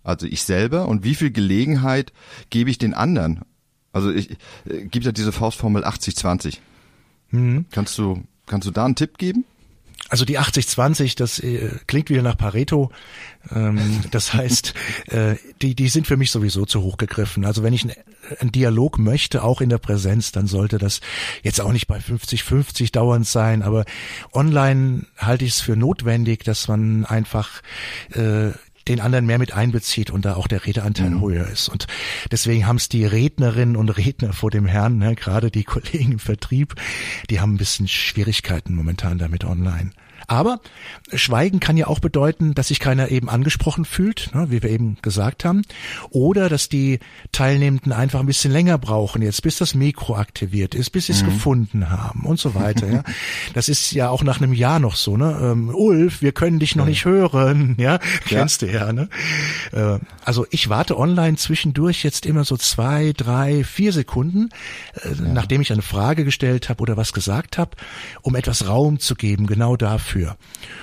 also 0.04 0.26
ich 0.26 0.42
selber, 0.42 0.88
und 0.88 1.04
wie 1.04 1.14
viel 1.14 1.30
Gelegenheit 1.30 2.12
gebe 2.50 2.70
ich 2.70 2.76
den 2.76 2.92
anderen. 2.92 3.40
Also 3.92 4.10
ich, 4.10 4.32
äh, 4.66 4.84
gibt 4.84 5.06
ja 5.06 5.12
diese 5.12 5.32
Faustformel 5.32 5.84
80-20. 5.84 6.58
Kannst 7.70 7.96
du, 7.96 8.24
kannst 8.46 8.66
du 8.66 8.70
da 8.70 8.84
einen 8.84 8.94
Tipp 8.94 9.16
geben? 9.16 9.44
Also 10.08 10.24
die 10.24 10.38
80-20, 10.38 11.16
das 11.16 11.38
äh, 11.38 11.70
klingt 11.86 12.08
wieder 12.08 12.22
nach 12.22 12.36
Pareto. 12.36 12.90
Ähm, 13.54 14.00
das 14.10 14.32
heißt, 14.32 14.74
äh, 15.08 15.36
die, 15.62 15.74
die 15.74 15.88
sind 15.88 16.06
für 16.06 16.16
mich 16.16 16.30
sowieso 16.30 16.64
zu 16.64 16.82
hoch 16.82 16.96
gegriffen. 16.96 17.44
Also 17.44 17.62
wenn 17.62 17.74
ich 17.74 17.84
einen, 17.84 17.94
einen 18.40 18.52
Dialog 18.52 18.98
möchte, 18.98 19.42
auch 19.42 19.60
in 19.60 19.68
der 19.68 19.78
Präsenz, 19.78 20.32
dann 20.32 20.46
sollte 20.46 20.78
das 20.78 21.00
jetzt 21.42 21.60
auch 21.60 21.72
nicht 21.72 21.86
bei 21.86 21.98
50-50 21.98 22.92
dauernd 22.92 23.26
sein. 23.26 23.62
Aber 23.62 23.84
online 24.32 25.04
halte 25.18 25.44
ich 25.44 25.52
es 25.52 25.60
für 25.60 25.76
notwendig, 25.76 26.44
dass 26.44 26.68
man 26.68 27.04
einfach 27.04 27.62
äh, 28.12 28.50
den 28.88 29.00
anderen 29.00 29.26
mehr 29.26 29.38
mit 29.38 29.52
einbezieht 29.52 30.10
und 30.10 30.24
da 30.24 30.34
auch 30.34 30.46
der 30.46 30.66
Redeanteil 30.66 31.20
höher 31.20 31.46
ist. 31.46 31.68
Und 31.68 31.86
deswegen 32.30 32.66
haben 32.66 32.76
es 32.76 32.88
die 32.88 33.04
Rednerinnen 33.04 33.76
und 33.76 33.90
Redner 33.90 34.32
vor 34.32 34.50
dem 34.50 34.66
Herrn, 34.66 34.98
ne, 34.98 35.14
gerade 35.14 35.50
die 35.50 35.64
Kollegen 35.68 36.12
im 36.12 36.18
Vertrieb, 36.18 36.74
die 37.30 37.40
haben 37.40 37.54
ein 37.54 37.58
bisschen 37.58 37.88
Schwierigkeiten 37.88 38.74
momentan 38.74 39.18
damit 39.18 39.44
online. 39.44 39.90
Aber 40.28 40.60
Schweigen 41.14 41.58
kann 41.58 41.78
ja 41.78 41.86
auch 41.86 42.00
bedeuten, 42.00 42.54
dass 42.54 42.68
sich 42.68 42.80
keiner 42.80 43.10
eben 43.10 43.30
angesprochen 43.30 43.86
fühlt, 43.86 44.30
ne, 44.34 44.50
wie 44.50 44.62
wir 44.62 44.68
eben 44.68 44.98
gesagt 45.00 45.46
haben, 45.46 45.62
oder 46.10 46.50
dass 46.50 46.68
die 46.68 47.00
Teilnehmenden 47.32 47.92
einfach 47.92 48.20
ein 48.20 48.26
bisschen 48.26 48.52
länger 48.52 48.76
brauchen, 48.76 49.22
jetzt 49.22 49.42
bis 49.42 49.56
das 49.56 49.74
Mikro 49.74 50.16
aktiviert 50.16 50.74
ist, 50.74 50.90
bis 50.90 51.06
sie 51.06 51.12
es 51.12 51.22
mhm. 51.22 51.26
gefunden 51.26 51.90
haben 51.90 52.26
und 52.26 52.38
so 52.38 52.54
weiter. 52.54 52.86
Ja. 52.86 53.02
Das 53.54 53.68
ist 53.68 53.92
ja 53.92 54.10
auch 54.10 54.22
nach 54.22 54.40
einem 54.40 54.52
Jahr 54.52 54.78
noch 54.78 54.94
so, 54.94 55.16
ne? 55.16 55.38
Ähm, 55.40 55.70
Ulf, 55.74 56.20
wir 56.20 56.32
können 56.32 56.58
dich 56.58 56.76
noch 56.76 56.84
nicht 56.84 57.04
hören, 57.04 57.74
ja, 57.78 57.98
kennst 58.26 58.62
ja. 58.62 58.68
du 58.68 58.74
ja, 58.74 58.92
ne? 58.92 59.08
Äh, 59.72 59.98
also 60.24 60.46
ich 60.50 60.68
warte 60.68 60.98
online 60.98 61.36
zwischendurch 61.36 62.04
jetzt 62.04 62.26
immer 62.26 62.44
so 62.44 62.56
zwei, 62.56 63.12
drei, 63.16 63.64
vier 63.64 63.92
Sekunden, 63.92 64.50
äh, 65.02 65.08
ja. 65.08 65.32
nachdem 65.32 65.62
ich 65.62 65.72
eine 65.72 65.82
Frage 65.82 66.24
gestellt 66.24 66.68
habe 66.68 66.82
oder 66.82 66.96
was 66.96 67.12
gesagt 67.12 67.56
habe, 67.56 67.70
um 68.20 68.36
etwas 68.36 68.68
Raum 68.68 68.98
zu 68.98 69.14
geben, 69.14 69.46
genau 69.46 69.76
dafür. 69.76 70.17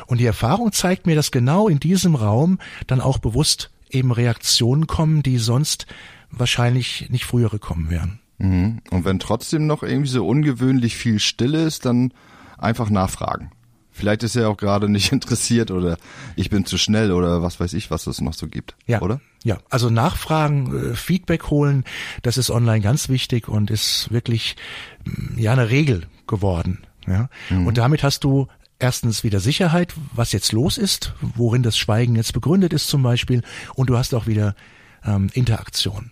Und 0.08 0.20
die 0.20 0.26
Erfahrung 0.26 0.72
zeigt 0.72 1.06
mir, 1.08 1.16
dass 1.16 1.32
genau 1.32 1.68
in 1.68 1.80
diesem 1.80 2.16
Raum 2.16 2.60
dann 2.88 3.02
auch 3.02 3.18
bewusst 3.18 3.72
eben 3.90 4.12
Reaktionen 4.12 4.88
kommen, 4.88 5.24
die 5.24 5.38
sonst 5.38 5.88
wahrscheinlich 6.32 7.10
nicht 7.10 7.26
frühere 7.26 7.60
kommen 7.60 7.90
wären. 7.90 8.20
Mhm. 8.38 8.82
Und 8.92 9.06
wenn 9.06 9.20
trotzdem 9.20 9.68
noch 9.68 9.84
irgendwie 9.84 10.10
so 10.10 10.28
ungewöhnlich 10.28 10.96
viel 10.96 11.20
Stille 11.20 11.64
ist, 11.64 11.86
dann 11.86 12.14
einfach 12.58 12.90
nachfragen. 12.90 13.52
Vielleicht 13.92 14.24
ist 14.24 14.36
er 14.36 14.50
auch 14.50 14.58
gerade 14.58 14.90
nicht 14.90 15.12
interessiert 15.14 15.72
oder 15.72 15.98
ich 16.36 16.50
bin 16.50 16.66
zu 16.66 16.78
schnell 16.78 17.12
oder 17.12 17.42
was 17.42 17.60
weiß 17.60 17.74
ich, 17.74 17.92
was 17.92 18.08
es 18.08 18.20
noch 18.20 18.34
so 18.34 18.48
gibt. 18.48 18.76
Ja. 18.86 19.02
Oder? 19.02 19.22
Ja, 19.44 19.60
also 19.70 19.90
nachfragen, 19.90 20.92
äh, 20.92 20.96
Feedback 20.96 21.50
holen, 21.50 21.86
das 22.22 22.38
ist 22.38 22.50
online 22.50 22.82
ganz 22.82 23.08
wichtig 23.08 23.48
und 23.48 23.72
ist 23.72 24.12
wirklich 24.12 24.58
mm, 25.06 25.40
ja 25.40 25.54
eine 25.54 25.70
Regel 25.70 26.08
geworden. 26.28 26.80
Ja. 27.08 27.30
Mhm. 27.50 27.68
Und 27.68 27.78
damit 27.78 28.04
hast 28.04 28.26
du 28.26 28.48
erstens 28.80 29.24
wieder 29.24 29.40
Sicherheit, 29.40 29.94
was 30.14 30.32
jetzt 30.32 30.52
los 30.52 30.78
ist, 30.78 31.14
worin 31.22 31.64
das 31.64 31.78
Schweigen 31.78 32.16
jetzt 32.16 32.34
begründet 32.34 32.74
ist 32.74 32.88
zum 32.88 33.04
Beispiel, 33.04 33.42
und 33.76 33.90
du 33.90 33.98
hast 33.98 34.14
auch 34.14 34.28
wieder 34.28 34.56
ähm, 35.04 35.30
Interaktion. 35.34 36.12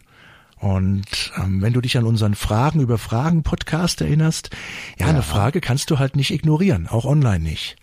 Und 0.60 1.34
ähm, 1.38 1.62
wenn 1.62 1.74
du 1.74 1.82
dich 1.82 1.98
an 1.98 2.06
unseren 2.06 2.36
Fragen 2.36 2.80
über 2.80 2.98
Fragen 2.98 3.44
Podcast 3.44 4.00
erinnerst, 4.00 4.50
ja, 4.98 5.06
ja, 5.06 5.12
eine 5.12 5.22
Frage 5.22 5.60
kannst 5.60 5.92
du 5.92 6.00
halt 6.00 6.16
nicht 6.16 6.32
ignorieren, 6.32 6.88
auch 6.88 7.06
online 7.06 7.44
nicht. 7.44 7.76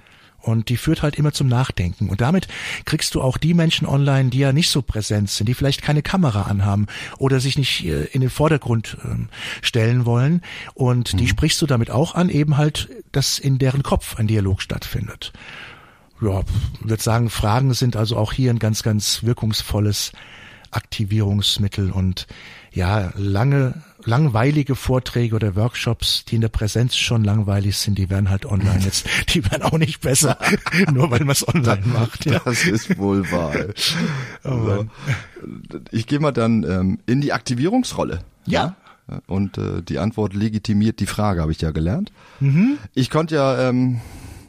Und 0.43 0.69
die 0.69 0.77
führt 0.77 1.03
halt 1.03 1.17
immer 1.17 1.33
zum 1.33 1.49
Nachdenken. 1.49 2.09
Und 2.09 2.21
damit 2.21 2.49
kriegst 2.85 3.15
du 3.15 3.23
auch 3.23 3.37
die 3.37 3.55
Menschen 3.55 3.87
online, 3.87 4.31
die 4.31 4.39
ja 4.39 4.53
nicht 4.53 4.71
so 4.71 4.83
präsent 4.83 5.31
sind, 5.31 5.47
die 5.47 5.55
vielleicht 5.55 5.83
keine 5.83 6.03
Kamera 6.03 6.43
anhaben 6.43 6.87
oder 7.19 7.41
sich 7.41 7.59
nicht 7.59 7.85
äh, 7.85 8.05
in 8.05 8.21
den 8.21 8.31
Vordergrund 8.31 8.97
äh, 9.05 9.17
stellen 9.63 10.07
wollen. 10.07 10.43
Und 10.75 11.13
mhm. 11.13 11.19
die 11.19 11.29
sprichst 11.29 11.61
du 11.61 11.67
damit 11.67 11.91
auch 11.91 12.15
an, 12.15 12.29
eben 12.29 12.57
halt, 12.57 12.89
dass 13.13 13.39
in 13.39 13.59
deren 13.59 13.83
Kopf 13.83 14.17
ein 14.17 14.27
Dialog 14.27 14.63
stattfindet. 14.63 15.33
Ja, 16.21 16.41
ich 16.83 16.89
würde 16.89 17.03
sagen, 17.03 17.31
Fragen 17.31 17.73
sind 17.73 17.97
also 17.97 18.17
auch 18.17 18.33
hier 18.33 18.51
ein 18.51 18.59
ganz, 18.59 18.83
ganz 18.83 19.23
wirkungsvolles 19.23 20.13
Aktivierungsmittel 20.71 21.91
und 21.91 22.27
ja, 22.73 23.13
lange, 23.17 23.75
langweilige 24.05 24.77
Vorträge 24.77 25.35
oder 25.35 25.57
Workshops, 25.57 26.25
die 26.25 26.37
in 26.37 26.41
der 26.41 26.49
Präsenz 26.49 26.97
schon 26.97 27.25
langweilig 27.25 27.77
sind, 27.79 27.99
die 27.99 28.11
werden 28.11 28.31
halt 28.31 28.47
online 28.47 28.81
jetzt, 28.85 29.07
die 29.35 29.45
werden 29.51 29.63
auch 29.63 29.79
nicht 29.79 30.01
besser, 30.01 30.39
nur 30.93 31.11
weil 31.11 31.21
man 31.21 31.31
es 31.31 31.47
online 31.47 31.83
macht. 31.87 32.27
Ja. 32.27 32.41
Das 32.45 32.65
ist 32.65 32.99
wohl 32.99 33.31
wahr. 33.31 33.55
Also, 34.43 34.87
ich 35.91 36.07
gehe 36.07 36.19
mal 36.19 36.33
dann 36.33 36.65
ähm, 36.65 36.99
in 37.07 37.21
die 37.21 37.33
Aktivierungsrolle. 37.33 38.21
Ja. 38.47 38.77
ja? 39.09 39.21
Und 39.27 39.59
äh, 39.59 39.83
die 39.83 39.99
Antwort 39.99 40.35
legitimiert 40.35 41.01
die 41.01 41.07
Frage, 41.07 41.43
habe 41.43 41.53
ich 41.53 41.61
ja 41.61 41.71
gelernt. 41.71 42.13
Mhm. 42.41 42.79
Ich 42.95 43.11
konnte 43.11 43.35
ja 43.37 43.69
ähm, 43.69 44.01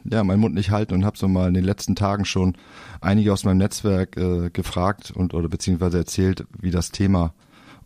ja 0.04 0.24
meinen 0.24 0.40
Mund 0.40 0.56
nicht 0.56 0.72
halten 0.72 0.94
und 0.94 1.06
habe 1.06 1.18
so 1.18 1.28
mal 1.28 1.48
in 1.48 1.54
den 1.54 1.64
letzten 1.64 1.96
Tagen 1.96 2.26
schon 2.26 2.56
einige 3.02 3.34
aus 3.34 3.44
meinem 3.44 3.58
Netzwerk 3.58 4.18
äh, 4.18 4.50
gefragt 4.50 5.12
und 5.12 5.34
oder 5.34 5.50
beziehungsweise 5.50 5.98
erzählt, 5.98 6.46
wie 6.60 6.72
das 6.72 6.92
Thema 6.92 7.34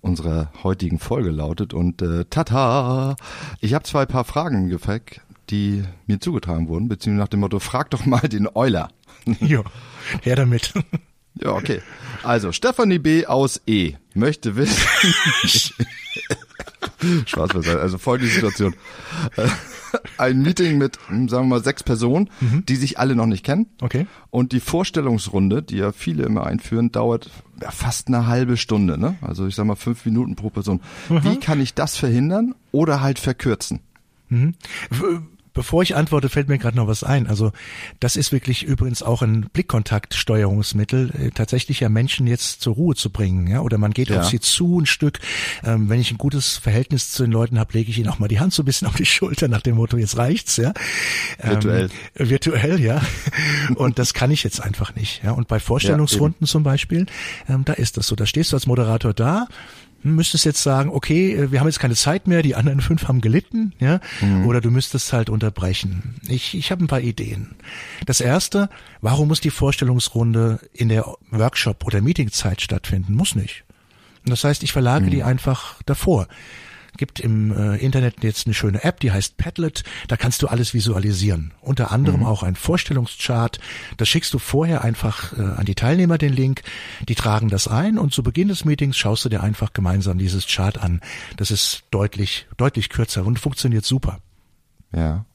unserer 0.02 0.52
heutigen 0.64 1.00
Folge 1.00 1.32
lautet. 1.32 1.74
Und 1.74 2.02
äh, 2.02 2.26
tata, 2.26 3.16
ich 3.60 3.74
habe 3.74 3.84
zwei 3.84 4.06
paar 4.06 4.24
Fragen 4.24 4.66
im 4.66 4.70
Gepäck, 4.70 5.22
die 5.50 5.84
mir 6.08 6.20
zugetragen 6.20 6.68
wurden, 6.68 6.88
beziehungsweise 6.88 7.24
nach 7.24 7.30
dem 7.30 7.40
Motto, 7.42 7.60
frag 7.60 7.90
doch 7.90 8.06
mal 8.06 8.22
den 8.22 8.48
Euler. 8.54 8.90
jo, 9.40 9.64
her 10.22 10.36
damit. 10.36 10.74
Ja, 11.38 11.52
okay. 11.52 11.82
Also, 12.24 12.54
Stefanie 12.54 12.98
B. 12.98 13.26
aus 13.26 13.60
E. 13.68 13.96
möchte 14.14 14.56
wissen. 14.56 14.88
Spaß 17.26 17.50
beiseite. 17.50 17.82
Also 17.82 17.98
folgende 17.98 18.32
Situation. 18.32 18.74
Ein 20.18 20.42
Meeting 20.42 20.78
mit, 20.78 21.00
hm, 21.08 21.30
sagen 21.30 21.46
wir 21.46 21.58
mal, 21.58 21.64
sechs 21.64 21.84
Personen, 21.84 22.30
mhm. 22.40 22.66
die 22.66 22.76
sich 22.76 23.00
alle 23.00 23.16
noch 23.16 23.26
nicht 23.26 23.46
kennen. 23.46 23.68
Okay. 23.82 24.08
Und 24.30 24.52
die 24.52 24.60
Vorstellungsrunde, 24.60 25.62
die 25.64 25.78
ja 25.78 25.92
viele 25.92 26.24
immer 26.24 26.46
einführen, 26.46 26.92
dauert 26.92 27.30
ja, 27.62 27.72
fast 27.72 28.08
eine 28.08 28.28
halbe 28.28 28.58
Stunde. 28.58 28.98
Ne? 28.98 29.16
Also 29.22 29.48
ich 29.48 29.56
sag 29.56 29.66
mal 29.66 29.76
fünf 29.76 30.06
Minuten 30.06 30.36
pro 30.36 30.50
Person. 30.50 30.82
Mhm. 31.10 31.24
Wie 31.24 31.40
kann 31.40 31.62
ich 31.62 31.74
das 31.74 31.98
verhindern 31.98 32.56
oder 32.72 33.02
halt 33.02 33.20
verkürzen? 33.20 33.80
Mhm. 34.30 34.56
Bevor 35.56 35.82
ich 35.82 35.96
antworte, 35.96 36.28
fällt 36.28 36.50
mir 36.50 36.58
gerade 36.58 36.76
noch 36.76 36.88
was 36.88 37.04
ein. 37.04 37.28
Also 37.28 37.54
das 38.02 38.18
ist 38.18 38.34
wirklich 38.34 38.64
übrigens 38.64 39.02
auch 39.02 39.22
ein 39.22 39.50
Blickkontaktsteuerungsmittel, 39.54 41.12
äh, 41.18 41.30
tatsächlich 41.32 41.80
ja 41.80 41.88
Menschen 41.88 42.28
jetzt 42.28 42.62
zur 42.62 42.76
Ruhe 42.76 42.94
zu 42.94 43.10
bringen. 43.10 43.48
Ja? 43.48 43.62
Oder 43.62 43.78
man 43.78 43.92
geht 43.92 44.10
ja. 44.10 44.20
auf 44.20 44.26
sie 44.26 44.42
zu 44.42 44.82
ein 44.82 44.86
Stück. 44.86 45.20
Ähm, 45.64 45.90
wenn 45.90 46.02
ich 46.02 46.12
ein 46.12 46.18
gutes 46.18 46.58
Verhältnis 46.58 47.12
zu 47.12 47.24
den 47.24 47.32
Leuten 47.32 47.58
habe, 47.58 47.72
lege 47.72 47.90
ich 47.90 47.98
ihnen 47.98 48.10
auch 48.10 48.20
mal 48.20 48.28
die 48.28 48.42
Hand 48.42 48.54
so 48.54 48.64
ein 48.64 48.66
bisschen 48.66 48.86
auf 48.88 48.96
die 48.96 49.06
Schulter 49.06 49.48
nach 49.48 49.62
dem 49.62 49.76
Motto, 49.78 49.96
jetzt 49.96 50.18
reicht's. 50.18 50.58
Ja? 50.58 50.74
Ähm, 51.40 51.52
virtuell. 51.52 51.90
Virtuell, 52.16 52.82
ja. 52.82 53.02
Und 53.76 53.98
das 53.98 54.14
kann 54.14 54.32
ich 54.32 54.44
jetzt 54.44 54.62
einfach 54.62 54.94
nicht. 54.94 55.24
Ja? 55.24 55.32
Und 55.32 55.48
bei 55.48 55.62
Vorstellungsrunden 55.62 56.46
ja, 56.46 56.48
zum 56.48 56.64
Beispiel, 56.64 57.06
ähm, 57.48 57.64
da 57.64 57.74
ist 57.74 57.96
das 57.96 58.08
so. 58.08 58.18
Da 58.18 58.26
stehst 58.26 58.52
du 58.52 58.58
als 58.58 58.68
Moderator 58.68 59.14
da, 59.14 59.48
müsstest 60.14 60.46
jetzt 60.46 60.62
sagen, 60.62 60.90
okay, 60.90 61.34
äh, 61.34 61.52
wir 61.52 61.60
haben 61.60 61.68
jetzt 61.68 61.80
keine 61.80 61.96
Zeit 61.96 62.28
mehr, 62.28 62.42
die 62.42 62.56
anderen 62.56 62.82
fünf 62.90 63.08
haben 63.08 63.22
gelitten, 63.22 63.74
ja, 63.80 64.00
mhm. 64.22 64.46
oder 64.46 64.62
du 64.62 64.72
müsstest 64.72 65.12
halt 65.14 65.30
unterbrechen. 65.30 66.16
Ich, 66.28 66.56
ich 66.56 66.72
habe 66.72 66.84
ein 66.84 66.88
paar 66.88 67.02
Ideen. 67.02 67.56
Das 68.06 68.22
erste, 68.22 68.70
warum 69.02 69.28
muss 69.28 69.42
die 69.42 69.50
Vorstellungsrunde 69.50 70.60
in 70.74 70.90
der 70.90 71.06
Workshop- 71.32 71.86
oder 71.86 72.02
Meetingzeit 72.02 72.62
stattfinden? 72.62 73.16
Muss 73.16 73.36
nicht. 73.36 73.64
Das 74.26 74.44
heißt, 74.44 74.64
ich 74.64 74.74
verlage 74.74 75.06
mhm. 75.06 75.12
die 75.12 75.24
einfach 75.24 75.82
davor 75.86 76.28
gibt 76.98 77.20
im 77.20 77.52
äh, 77.52 77.78
Internet 77.78 78.24
jetzt 78.24 78.48
eine 78.48 78.54
schöne 78.54 78.84
App, 78.84 79.00
die 79.00 79.12
heißt 79.12 79.38
Padlet. 79.38 79.84
Da 80.08 80.18
kannst 80.18 80.42
du 80.42 80.48
alles 80.48 80.74
visualisieren. 80.74 81.54
Unter 81.62 81.92
anderem 81.92 82.22
mhm. 82.22 82.26
auch 82.26 82.44
ein 82.44 82.56
Vorstellungschart. 82.56 83.60
Das 83.98 84.10
schickst 84.10 84.34
du 84.34 84.40
vorher 84.40 84.84
einfach 84.84 85.38
äh, 85.38 85.42
an 85.42 85.66
die 85.66 85.76
Teilnehmer 85.76 86.18
den 86.18 86.34
Link. 86.34 86.64
Die 87.08 87.16
tragen 87.16 87.50
das 87.50 87.68
ein 87.68 87.98
und 87.98 88.14
zu 88.14 88.24
Beginn 88.24 88.48
des 88.48 88.66
Meetings 88.66 88.98
schaust 88.98 89.26
du 89.26 89.30
dir 89.30 89.44
einfach 89.44 89.74
gemeinsam 89.74 90.18
dieses 90.18 90.48
Chart 90.48 90.78
an. 90.78 91.02
Das 91.38 91.52
ist 91.52 91.84
deutlich, 91.92 92.48
deutlich 92.58 92.90
kürzer 92.90 93.26
und 93.26 93.40
funktioniert 93.40 93.86
super. 93.86 94.20
Ja. 94.96 95.26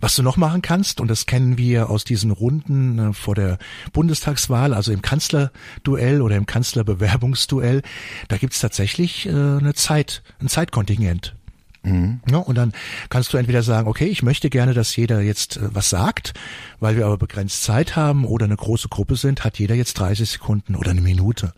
Was 0.00 0.16
du 0.16 0.22
noch 0.22 0.36
machen 0.36 0.62
kannst, 0.62 1.00
und 1.00 1.08
das 1.08 1.26
kennen 1.26 1.58
wir 1.58 1.90
aus 1.90 2.04
diesen 2.04 2.30
Runden 2.30 2.98
äh, 2.98 3.12
vor 3.12 3.34
der 3.34 3.58
Bundestagswahl, 3.92 4.74
also 4.74 4.92
im 4.92 5.02
Kanzlerduell 5.02 6.22
oder 6.22 6.36
im 6.36 6.46
Kanzlerbewerbungsduell, 6.46 7.82
da 8.28 8.36
gibt's 8.36 8.60
tatsächlich 8.60 9.26
äh, 9.26 9.30
eine 9.30 9.74
Zeit, 9.74 10.22
ein 10.40 10.48
Zeitkontingent. 10.48 11.34
Mhm. 11.82 12.20
Ja, 12.30 12.38
und 12.38 12.56
dann 12.56 12.72
kannst 13.08 13.32
du 13.32 13.38
entweder 13.38 13.62
sagen, 13.62 13.88
okay, 13.88 14.06
ich 14.06 14.22
möchte 14.22 14.50
gerne, 14.50 14.74
dass 14.74 14.94
jeder 14.96 15.20
jetzt 15.20 15.56
äh, 15.56 15.74
was 15.74 15.90
sagt, 15.90 16.34
weil 16.78 16.96
wir 16.96 17.06
aber 17.06 17.16
begrenzt 17.16 17.62
Zeit 17.62 17.96
haben 17.96 18.24
oder 18.24 18.44
eine 18.44 18.56
große 18.56 18.88
Gruppe 18.88 19.16
sind, 19.16 19.44
hat 19.44 19.58
jeder 19.58 19.74
jetzt 19.74 19.94
30 19.94 20.28
Sekunden 20.28 20.74
oder 20.74 20.90
eine 20.90 21.00
Minute. 21.00 21.52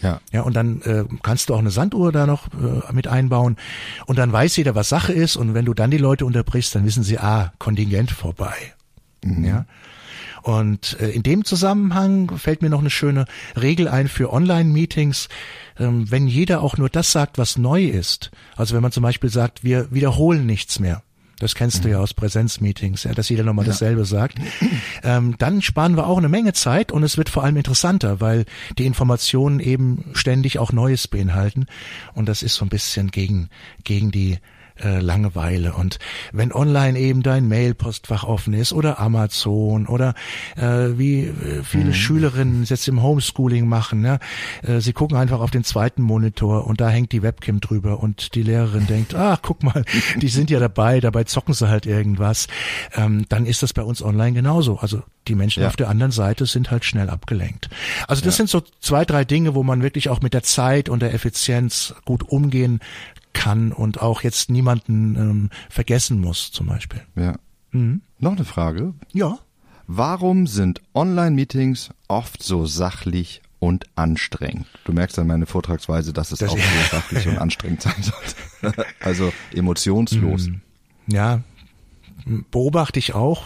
Ja. 0.00 0.20
Ja, 0.32 0.42
und 0.42 0.54
dann 0.54 0.80
äh, 0.82 1.04
kannst 1.22 1.48
du 1.48 1.54
auch 1.54 1.58
eine 1.58 1.70
Sanduhr 1.70 2.12
da 2.12 2.26
noch 2.26 2.46
äh, 2.48 2.92
mit 2.92 3.08
einbauen 3.08 3.56
und 4.06 4.18
dann 4.18 4.32
weiß 4.32 4.56
jeder, 4.56 4.74
was 4.74 4.88
Sache 4.88 5.12
ist 5.12 5.36
und 5.36 5.54
wenn 5.54 5.64
du 5.64 5.74
dann 5.74 5.90
die 5.90 5.98
Leute 5.98 6.24
unterbrichst, 6.24 6.74
dann 6.74 6.84
wissen 6.84 7.02
sie, 7.02 7.18
ah, 7.18 7.52
Kontingent 7.58 8.10
vorbei. 8.10 8.54
Mhm. 9.24 9.44
Ja. 9.44 9.66
Und 10.42 10.98
äh, 11.00 11.10
in 11.10 11.22
dem 11.22 11.44
Zusammenhang 11.44 12.38
fällt 12.38 12.62
mir 12.62 12.70
noch 12.70 12.80
eine 12.80 12.90
schöne 12.90 13.26
Regel 13.60 13.88
ein 13.88 14.08
für 14.08 14.32
Online-Meetings. 14.32 15.28
Ähm, 15.78 16.10
wenn 16.10 16.26
jeder 16.28 16.62
auch 16.62 16.76
nur 16.76 16.88
das 16.88 17.12
sagt, 17.12 17.38
was 17.38 17.58
neu 17.58 17.84
ist, 17.84 18.30
also 18.56 18.74
wenn 18.74 18.82
man 18.82 18.92
zum 18.92 19.02
Beispiel 19.02 19.30
sagt, 19.30 19.64
wir 19.64 19.92
wiederholen 19.92 20.46
nichts 20.46 20.78
mehr, 20.78 21.02
das 21.38 21.54
kennst 21.54 21.78
mhm. 21.78 21.82
du 21.82 21.90
ja 21.90 21.98
aus 21.98 22.14
Präsenzmeetings, 22.14 23.04
ja, 23.04 23.12
dass 23.12 23.28
jeder 23.28 23.44
nochmal 23.44 23.64
ja. 23.64 23.72
dasselbe 23.72 24.04
sagt. 24.04 24.38
Ähm, 25.04 25.36
dann 25.38 25.62
sparen 25.62 25.96
wir 25.96 26.06
auch 26.06 26.18
eine 26.18 26.28
Menge 26.28 26.52
Zeit 26.52 26.90
und 26.90 27.02
es 27.04 27.16
wird 27.16 27.28
vor 27.28 27.44
allem 27.44 27.56
interessanter, 27.56 28.20
weil 28.20 28.46
die 28.78 28.86
Informationen 28.86 29.60
eben 29.60 30.10
ständig 30.12 30.58
auch 30.58 30.72
Neues 30.72 31.06
beinhalten. 31.06 31.66
Und 32.14 32.28
das 32.28 32.42
ist 32.42 32.56
so 32.56 32.64
ein 32.64 32.68
bisschen 32.68 33.10
gegen, 33.10 33.48
gegen 33.84 34.10
die 34.10 34.38
äh, 34.82 35.00
Langeweile. 35.00 35.74
Und 35.74 35.98
wenn 36.32 36.52
online 36.52 36.98
eben 36.98 37.22
dein 37.22 37.48
Mailpostfach 37.48 38.24
offen 38.24 38.54
ist 38.54 38.72
oder 38.72 38.98
Amazon 38.98 39.86
oder 39.86 40.14
äh, 40.56 40.98
wie 40.98 41.24
äh, 41.24 41.62
viele 41.62 41.86
mhm. 41.86 41.94
Schülerinnen 41.94 42.64
jetzt 42.64 42.88
im 42.88 43.02
Homeschooling 43.02 43.68
machen, 43.68 44.00
ne? 44.00 44.18
Äh, 44.62 44.80
sie 44.80 44.92
gucken 44.92 45.16
einfach 45.16 45.40
auf 45.40 45.50
den 45.50 45.64
zweiten 45.64 46.02
Monitor 46.02 46.66
und 46.66 46.80
da 46.80 46.88
hängt 46.88 47.12
die 47.12 47.22
Webcam 47.22 47.60
drüber 47.60 48.00
und 48.00 48.34
die 48.34 48.42
Lehrerin 48.42 48.86
denkt, 48.88 49.14
ah, 49.14 49.38
guck 49.40 49.62
mal, 49.62 49.84
die 50.16 50.28
sind 50.28 50.50
ja 50.50 50.60
dabei, 50.60 51.00
dabei 51.00 51.24
zocken 51.24 51.54
sie 51.54 51.68
halt 51.68 51.86
irgendwas. 51.86 52.46
Ähm, 52.94 53.24
dann 53.28 53.46
ist 53.46 53.62
das 53.62 53.72
bei 53.72 53.82
uns 53.82 54.02
online 54.02 54.32
genauso. 54.32 54.78
Also 54.78 55.02
die 55.28 55.34
Menschen 55.34 55.62
ja. 55.62 55.68
auf 55.68 55.76
der 55.76 55.88
anderen 55.88 56.12
Seite 56.12 56.46
sind 56.46 56.70
halt 56.70 56.84
schnell 56.84 57.10
abgelenkt. 57.10 57.68
Also 58.06 58.24
das 58.24 58.34
ja. 58.34 58.38
sind 58.38 58.50
so 58.50 58.62
zwei, 58.80 59.04
drei 59.04 59.24
Dinge, 59.24 59.54
wo 59.54 59.62
man 59.62 59.82
wirklich 59.82 60.08
auch 60.08 60.20
mit 60.20 60.34
der 60.34 60.42
Zeit 60.42 60.88
und 60.88 61.00
der 61.02 61.14
Effizienz 61.14 61.94
gut 62.04 62.22
umgehen 62.28 62.80
kann 63.32 63.72
und 63.72 64.00
auch 64.00 64.22
jetzt 64.22 64.50
niemanden 64.50 65.16
ähm, 65.16 65.50
vergessen 65.70 66.20
muss, 66.20 66.50
zum 66.52 66.66
Beispiel. 66.66 67.02
Ja. 67.16 67.36
Mhm. 67.70 68.02
Noch 68.18 68.32
eine 68.32 68.44
Frage. 68.44 68.94
Ja. 69.12 69.38
Warum 69.86 70.46
sind 70.46 70.82
Online-Meetings 70.94 71.90
oft 72.08 72.42
so 72.42 72.66
sachlich 72.66 73.42
und 73.58 73.86
anstrengend? 73.94 74.66
Du 74.84 74.92
merkst 74.92 75.18
an 75.18 75.26
meine 75.26 75.46
Vortragsweise, 75.46 76.12
dass 76.12 76.32
es 76.32 76.40
das, 76.40 76.50
auch 76.50 76.58
so 76.90 76.96
sachlich 76.96 77.26
und 77.26 77.38
anstrengend 77.38 77.82
sein 77.82 78.02
sollte. 78.02 78.86
also 79.00 79.32
emotionslos. 79.54 80.48
Mhm. 80.48 80.60
Ja, 81.06 81.40
beobachte 82.50 82.98
ich 82.98 83.14
auch. 83.14 83.44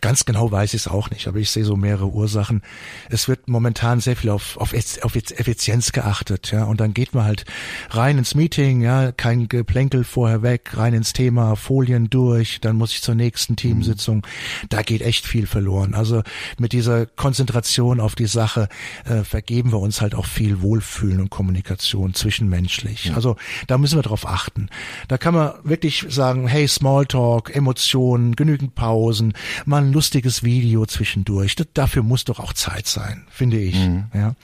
Ganz 0.00 0.24
genau 0.24 0.50
weiß 0.50 0.74
ich 0.74 0.82
es 0.82 0.88
auch 0.88 1.10
nicht, 1.10 1.28
aber 1.28 1.38
ich 1.38 1.50
sehe 1.50 1.64
so 1.64 1.76
mehrere 1.76 2.08
Ursachen. 2.08 2.62
Es 3.10 3.28
wird 3.28 3.48
momentan 3.48 4.00
sehr 4.00 4.16
viel 4.16 4.30
auf, 4.30 4.56
auf, 4.56 4.74
auf 5.02 5.16
Effizienz 5.16 5.92
geachtet, 5.92 6.50
ja, 6.50 6.64
und 6.64 6.80
dann 6.80 6.94
geht 6.94 7.14
man 7.14 7.24
halt 7.24 7.44
rein 7.90 8.18
ins 8.18 8.34
Meeting, 8.34 8.80
ja, 8.80 9.12
kein 9.12 9.48
Geplänkel 9.48 10.04
vorher 10.04 10.42
weg, 10.42 10.76
rein 10.76 10.94
ins 10.94 11.12
Thema, 11.12 11.56
Folien 11.56 12.10
durch, 12.10 12.60
dann 12.60 12.76
muss 12.76 12.92
ich 12.92 13.02
zur 13.02 13.14
nächsten 13.14 13.56
Teamsitzung. 13.56 14.26
Da 14.68 14.82
geht 14.82 15.02
echt 15.02 15.26
viel 15.26 15.46
verloren. 15.46 15.94
Also 15.94 16.22
mit 16.58 16.72
dieser 16.72 17.06
Konzentration 17.06 18.00
auf 18.00 18.14
die 18.14 18.26
Sache 18.26 18.68
äh, 19.04 19.24
vergeben 19.24 19.72
wir 19.72 19.78
uns 19.78 20.00
halt 20.00 20.14
auch 20.14 20.26
viel 20.26 20.62
Wohlfühlen 20.62 21.20
und 21.20 21.30
Kommunikation 21.30 22.14
zwischenmenschlich. 22.14 23.12
Also 23.14 23.36
da 23.66 23.78
müssen 23.78 23.96
wir 23.98 24.02
drauf 24.02 24.26
achten. 24.26 24.68
Da 25.08 25.18
kann 25.18 25.34
man 25.34 25.52
wirklich 25.64 26.06
sagen, 26.08 26.46
hey, 26.46 26.66
Smalltalk, 26.68 27.54
Emotionen, 27.54 28.36
genügend 28.36 28.74
Pausen, 28.74 29.34
mal 29.68 29.82
ein 29.82 29.92
lustiges 29.92 30.42
Video 30.42 30.86
zwischendurch. 30.86 31.54
Das, 31.54 31.68
dafür 31.74 32.02
muss 32.02 32.24
doch 32.24 32.40
auch 32.40 32.52
Zeit 32.52 32.86
sein, 32.86 33.24
finde 33.30 33.58
ich. 33.58 33.76
Mhm. 33.76 34.06
Ja. 34.14 34.34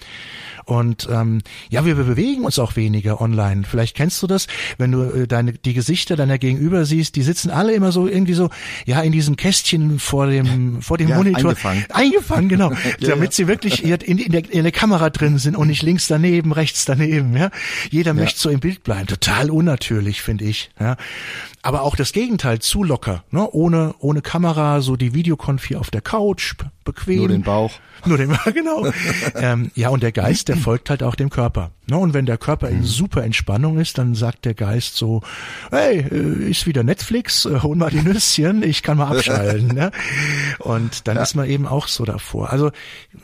Und 0.66 1.08
ähm, 1.10 1.42
ja, 1.68 1.84
wir, 1.84 1.94
bewegen 1.94 2.44
uns 2.44 2.58
auch 2.58 2.76
weniger 2.76 3.20
online. 3.20 3.64
Vielleicht 3.68 3.96
kennst 3.96 4.22
du 4.22 4.26
das, 4.26 4.46
wenn 4.78 4.92
du 4.92 5.02
äh, 5.02 5.26
deine 5.26 5.52
die 5.52 5.74
Gesichter 5.74 6.16
deiner 6.16 6.38
Gegenüber 6.38 6.84
siehst, 6.84 7.16
die 7.16 7.22
sitzen 7.22 7.50
alle 7.50 7.72
immer 7.72 7.92
so 7.92 8.06
irgendwie 8.06 8.34
so 8.34 8.50
ja 8.86 9.00
in 9.00 9.12
diesen 9.12 9.36
Kästchen 9.36 9.98
vor 9.98 10.26
dem 10.26 10.82
vor 10.82 10.98
dem 10.98 11.08
ja, 11.08 11.16
Monitor 11.16 11.50
eingefangen, 11.50 11.84
eingefangen 11.90 12.48
genau, 12.48 12.72
ja, 12.98 13.08
damit 13.10 13.32
sie 13.32 13.46
wirklich 13.46 13.84
in, 13.84 14.18
in, 14.18 14.32
der, 14.32 14.50
in 14.50 14.62
der 14.62 14.72
Kamera 14.72 15.10
drin 15.10 15.38
sind 15.38 15.56
und 15.56 15.68
nicht 15.68 15.82
links 15.82 16.06
daneben, 16.06 16.52
rechts 16.52 16.84
daneben. 16.84 17.36
Ja, 17.36 17.50
jeder 17.90 18.14
möchte 18.14 18.40
so 18.40 18.50
im 18.50 18.60
Bild 18.60 18.84
bleiben. 18.84 19.06
Total 19.06 19.50
unnatürlich, 19.50 20.22
finde 20.22 20.44
ich. 20.44 20.70
Ja, 20.78 20.96
aber 21.64 21.82
auch 21.82 21.96
das 21.96 22.12
Gegenteil, 22.12 22.58
zu 22.58 22.84
locker, 22.84 23.24
ne? 23.30 23.48
ohne, 23.50 23.94
ohne 23.98 24.20
Kamera, 24.20 24.82
so 24.82 24.96
die 24.96 25.13
Videokonfi 25.14 25.76
auf 25.76 25.90
der 25.90 26.00
Couch, 26.00 26.54
bequem. 26.84 27.18
Nur 27.18 27.28
den 27.28 27.42
Bauch. 27.42 27.72
Nur 28.06 28.18
den 28.18 28.28
Bauch, 28.28 28.52
genau. 28.52 28.86
ähm, 29.34 29.70
ja, 29.74 29.88
und 29.88 30.02
der 30.02 30.12
Geist, 30.12 30.48
der 30.48 30.56
folgt 30.56 30.90
halt 30.90 31.02
auch 31.02 31.14
dem 31.14 31.30
Körper. 31.30 31.70
Ne? 31.86 31.98
Und 31.98 32.14
wenn 32.14 32.26
der 32.26 32.38
Körper 32.38 32.68
in 32.68 32.78
mhm. 32.78 32.84
super 32.84 33.24
Entspannung 33.24 33.78
ist, 33.78 33.98
dann 33.98 34.14
sagt 34.14 34.44
der 34.44 34.54
Geist 34.54 34.96
so, 34.96 35.22
hey, 35.70 36.00
äh, 36.00 36.50
ist 36.50 36.66
wieder 36.66 36.82
Netflix, 36.82 37.44
äh, 37.44 37.60
hol 37.62 37.76
mal 37.76 37.90
die 37.90 38.00
Nüsschen, 38.00 38.62
ich 38.62 38.82
kann 38.82 38.98
mal 38.98 39.14
abschalten. 39.14 39.68
ne? 39.68 39.90
Und 40.58 41.06
dann 41.08 41.16
ja. 41.16 41.22
ist 41.22 41.34
man 41.34 41.48
eben 41.48 41.66
auch 41.66 41.88
so 41.88 42.04
davor. 42.04 42.50
Also 42.50 42.70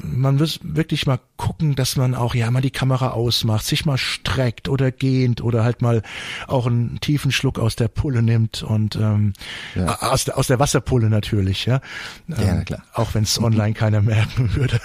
man 0.03 0.37
muss 0.37 0.61
wirklich 0.63 1.07
mal 1.07 1.21
gucken, 1.37 1.75
dass 1.75 1.97
man 1.97 2.15
auch, 2.15 2.35
ja, 2.35 2.51
mal 2.51 2.61
die 2.61 2.71
Kamera 2.71 3.11
ausmacht, 3.11 3.65
sich 3.65 3.87
mal 3.87 3.97
streckt 3.99 4.69
oder 4.69 4.91
gehend 4.91 5.43
oder 5.43 5.65
halt 5.65 5.81
mal 5.81 6.03
auch 6.47 6.67
einen 6.67 7.01
tiefen 7.01 7.33
Schluck 7.33 7.59
aus 7.59 7.77
der 7.77 7.89
Pulle 7.89 8.23
nimmt 8.23 8.63
und 8.63 8.97
ähm, 8.97 9.33
ja. 9.75 10.01
aus, 10.01 10.25
der, 10.25 10.37
aus 10.37 10.49
der 10.49 10.59
Wasserpulle 10.59 11.09
natürlich, 11.09 11.65
ja. 11.65 11.81
Ähm, 12.29 12.37
ja, 12.39 12.65
klar. 12.65 12.83
Auch 12.93 13.15
wenn 13.15 13.23
es 13.23 13.39
online 13.53 13.75
keiner 13.75 14.03
merken 14.03 14.55
würde. 14.55 14.81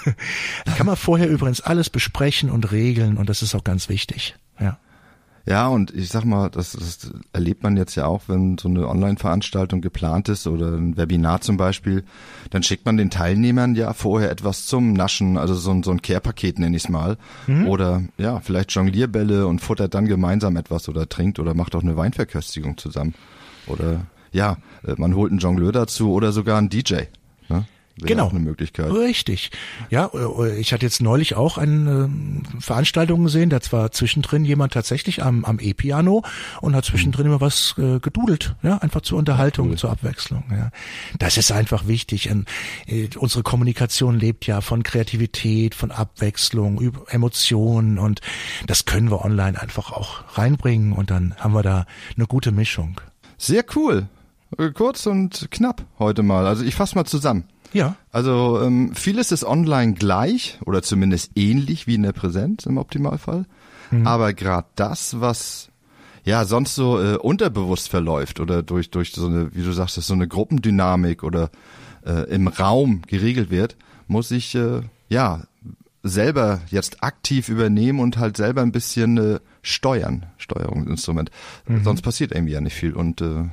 Kann 0.77 0.85
man 0.85 0.95
vorher 0.95 1.29
übrigens 1.29 1.61
alles 1.61 1.89
besprechen 1.89 2.49
und 2.49 2.71
regeln 2.71 3.17
und 3.17 3.29
das 3.29 3.41
ist 3.41 3.55
auch 3.55 3.63
ganz 3.63 3.89
wichtig, 3.89 4.35
ja. 4.59 4.77
Ja, 5.47 5.67
und 5.67 5.93
ich 5.93 6.09
sag 6.09 6.25
mal, 6.25 6.49
das, 6.49 6.71
das 6.71 7.13
erlebt 7.31 7.61
man 7.61 7.77
jetzt 7.77 7.93
ja 7.93 8.07
auch, 8.07 8.23
wenn 8.27 8.57
so 8.57 8.67
eine 8.67 8.87
Online-Veranstaltung 8.87 9.79
geplant 9.79 10.27
ist 10.27 10.47
oder 10.47 10.69
ein 10.69 10.97
Webinar 10.97 11.41
zum 11.41 11.55
Beispiel, 11.55 12.03
dann 12.49 12.63
schickt 12.63 12.87
man 12.87 12.97
den 12.97 13.11
Teilnehmern 13.11 13.75
ja 13.75 13.93
vorher 13.93 14.31
etwas 14.31 14.65
zum 14.65 14.93
Naschen, 14.93 15.37
also 15.37 15.53
so 15.53 15.69
ein, 15.69 15.83
so 15.83 15.91
ein 15.91 16.01
Care-Paket 16.01 16.57
nenne 16.57 16.75
ich 16.75 16.89
mal. 16.89 17.17
Mhm. 17.45 17.67
Oder 17.67 18.01
ja, 18.17 18.39
vielleicht 18.39 18.71
Jonglierbälle 18.71 19.45
und 19.45 19.59
futtert 19.59 19.93
dann 19.93 20.07
gemeinsam 20.07 20.57
etwas 20.57 20.89
oder 20.89 21.07
trinkt 21.07 21.37
oder 21.37 21.53
macht 21.53 21.75
auch 21.75 21.83
eine 21.83 21.95
Weinverköstigung 21.95 22.79
zusammen. 22.79 23.13
Oder 23.67 24.07
ja, 24.31 24.57
äh, 24.83 24.95
man 24.97 25.15
holt 25.15 25.31
einen 25.31 25.39
Jongleur 25.39 25.71
dazu 25.71 26.11
oder 26.11 26.31
sogar 26.31 26.57
einen 26.57 26.69
DJ. 26.69 27.03
Wäre 27.97 28.09
genau. 28.09 28.29
eine 28.29 28.39
Möglichkeit. 28.39 28.91
Richtig. 28.91 29.51
Ja, 29.89 30.11
äh, 30.13 30.59
ich 30.59 30.73
hatte 30.73 30.85
jetzt 30.85 31.01
neulich 31.01 31.35
auch 31.35 31.57
eine 31.57 32.09
äh, 32.57 32.61
Veranstaltung 32.61 33.23
gesehen, 33.23 33.49
da 33.49 33.59
war 33.71 33.91
zwischendrin 33.91 34.43
jemand 34.43 34.73
tatsächlich 34.73 35.23
am, 35.23 35.45
am 35.45 35.59
E-Piano 35.59 36.23
und 36.59 36.75
hat 36.75 36.83
zwischendrin 36.83 37.27
immer 37.27 37.39
was 37.39 37.75
äh, 37.77 37.99
gedudelt, 37.99 38.55
ja, 38.63 38.79
einfach 38.79 38.99
zur 38.99 39.17
Unterhaltung, 39.17 39.69
cool. 39.69 39.77
zur 39.77 39.91
Abwechslung, 39.91 40.43
ja. 40.51 40.71
Das 41.19 41.37
ist 41.37 41.53
einfach 41.53 41.87
wichtig. 41.87 42.29
Und, 42.29 42.49
äh, 42.87 43.07
unsere 43.17 43.43
Kommunikation 43.43 44.19
lebt 44.19 44.45
ja 44.45 44.59
von 44.59 44.83
Kreativität, 44.83 45.73
von 45.73 45.91
Abwechslung, 45.91 46.81
Emotionen 47.07 47.97
und 47.97 48.19
das 48.67 48.83
können 48.83 49.09
wir 49.09 49.23
online 49.23 49.61
einfach 49.61 49.93
auch 49.93 50.37
reinbringen 50.37 50.91
und 50.91 51.11
dann 51.11 51.33
haben 51.39 51.53
wir 51.53 51.63
da 51.63 51.85
eine 52.17 52.27
gute 52.27 52.51
Mischung. 52.51 52.99
Sehr 53.37 53.63
cool. 53.75 54.09
Äh, 54.57 54.71
kurz 54.71 55.05
und 55.05 55.49
knapp 55.51 55.85
heute 55.99 56.23
mal. 56.23 56.45
Also 56.45 56.63
ich 56.63 56.75
fasse 56.75 56.95
mal 56.95 57.05
zusammen. 57.05 57.45
Ja. 57.73 57.95
Also 58.11 58.61
ähm, 58.61 58.93
vieles 58.95 59.31
ist 59.31 59.43
online 59.43 59.93
gleich 59.93 60.59
oder 60.65 60.81
zumindest 60.81 61.31
ähnlich 61.35 61.87
wie 61.87 61.95
in 61.95 62.03
der 62.03 62.13
Präsenz 62.13 62.65
im 62.65 62.77
Optimalfall. 62.77 63.45
Mhm. 63.91 64.07
Aber 64.07 64.33
gerade 64.33 64.67
das, 64.75 65.19
was 65.19 65.69
ja 66.23 66.45
sonst 66.45 66.75
so 66.75 67.01
äh, 67.01 67.17
unterbewusst 67.17 67.89
verläuft 67.89 68.39
oder 68.39 68.63
durch 68.63 68.91
durch 68.91 69.11
so 69.11 69.27
eine, 69.27 69.53
wie 69.53 69.63
du 69.63 69.71
sagst, 69.71 69.95
so 69.95 70.13
eine 70.13 70.27
Gruppendynamik 70.27 71.23
oder 71.23 71.49
äh, 72.05 72.29
im 72.29 72.47
Raum 72.47 73.01
geregelt 73.07 73.49
wird, 73.49 73.75
muss 74.07 74.31
ich 74.31 74.55
äh, 74.55 74.81
ja 75.09 75.43
selber 76.01 76.61
jetzt 76.69 77.03
aktiv 77.03 77.49
übernehmen 77.49 77.99
und 77.99 78.17
halt 78.17 78.37
selber 78.37 78.61
ein 78.61 78.71
bisschen 78.71 79.17
äh, 79.17 79.39
steuern, 79.63 80.27
Steuerungsinstrument. 80.37 81.31
Mhm. 81.67 81.83
Sonst 81.83 82.03
passiert 82.03 82.31
irgendwie 82.31 82.53
ja 82.53 82.61
nicht 82.61 82.75
viel. 82.75 82.93
Und 82.93 83.21
äh, 83.21 83.45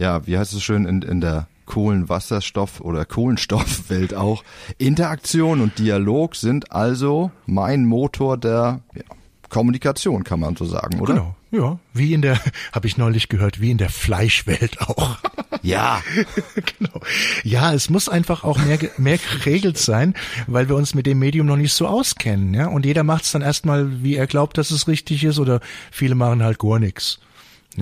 ja, 0.00 0.26
wie 0.26 0.38
heißt 0.38 0.54
es 0.54 0.62
schön 0.62 0.86
in, 0.86 1.02
in 1.02 1.20
der 1.20 1.46
Kohlenwasserstoff- 1.66 2.80
oder 2.80 3.04
Kohlenstoffwelt 3.04 4.14
auch. 4.14 4.42
Interaktion 4.78 5.60
und 5.60 5.78
Dialog 5.78 6.34
sind 6.34 6.72
also 6.72 7.30
mein 7.46 7.84
Motor 7.84 8.38
der 8.38 8.80
ja, 8.94 9.02
Kommunikation, 9.50 10.24
kann 10.24 10.40
man 10.40 10.56
so 10.56 10.64
sagen, 10.64 11.00
oder? 11.00 11.14
Genau. 11.14 11.36
Ja, 11.52 11.78
wie 11.92 12.14
in 12.14 12.22
der, 12.22 12.40
habe 12.72 12.86
ich 12.86 12.96
neulich 12.96 13.28
gehört, 13.28 13.60
wie 13.60 13.70
in 13.70 13.78
der 13.78 13.90
Fleischwelt 13.90 14.80
auch. 14.80 15.18
Ja. 15.62 16.00
genau. 16.78 17.00
Ja, 17.44 17.74
es 17.74 17.90
muss 17.90 18.08
einfach 18.08 18.44
auch 18.44 18.56
mehr, 18.64 18.78
mehr 18.96 19.18
geregelt 19.18 19.76
sein, 19.76 20.14
weil 20.46 20.70
wir 20.70 20.76
uns 20.76 20.94
mit 20.94 21.04
dem 21.04 21.18
Medium 21.18 21.46
noch 21.46 21.58
nicht 21.58 21.74
so 21.74 21.86
auskennen, 21.86 22.54
ja. 22.54 22.68
Und 22.68 22.86
jeder 22.86 23.02
macht 23.02 23.24
es 23.24 23.32
dann 23.32 23.42
erstmal, 23.42 24.02
wie 24.02 24.16
er 24.16 24.26
glaubt, 24.26 24.56
dass 24.56 24.70
es 24.70 24.88
richtig 24.88 25.22
ist, 25.22 25.38
oder 25.38 25.60
viele 25.90 26.14
machen 26.14 26.42
halt 26.42 26.58
gar 26.58 26.78
nichts. 26.78 27.20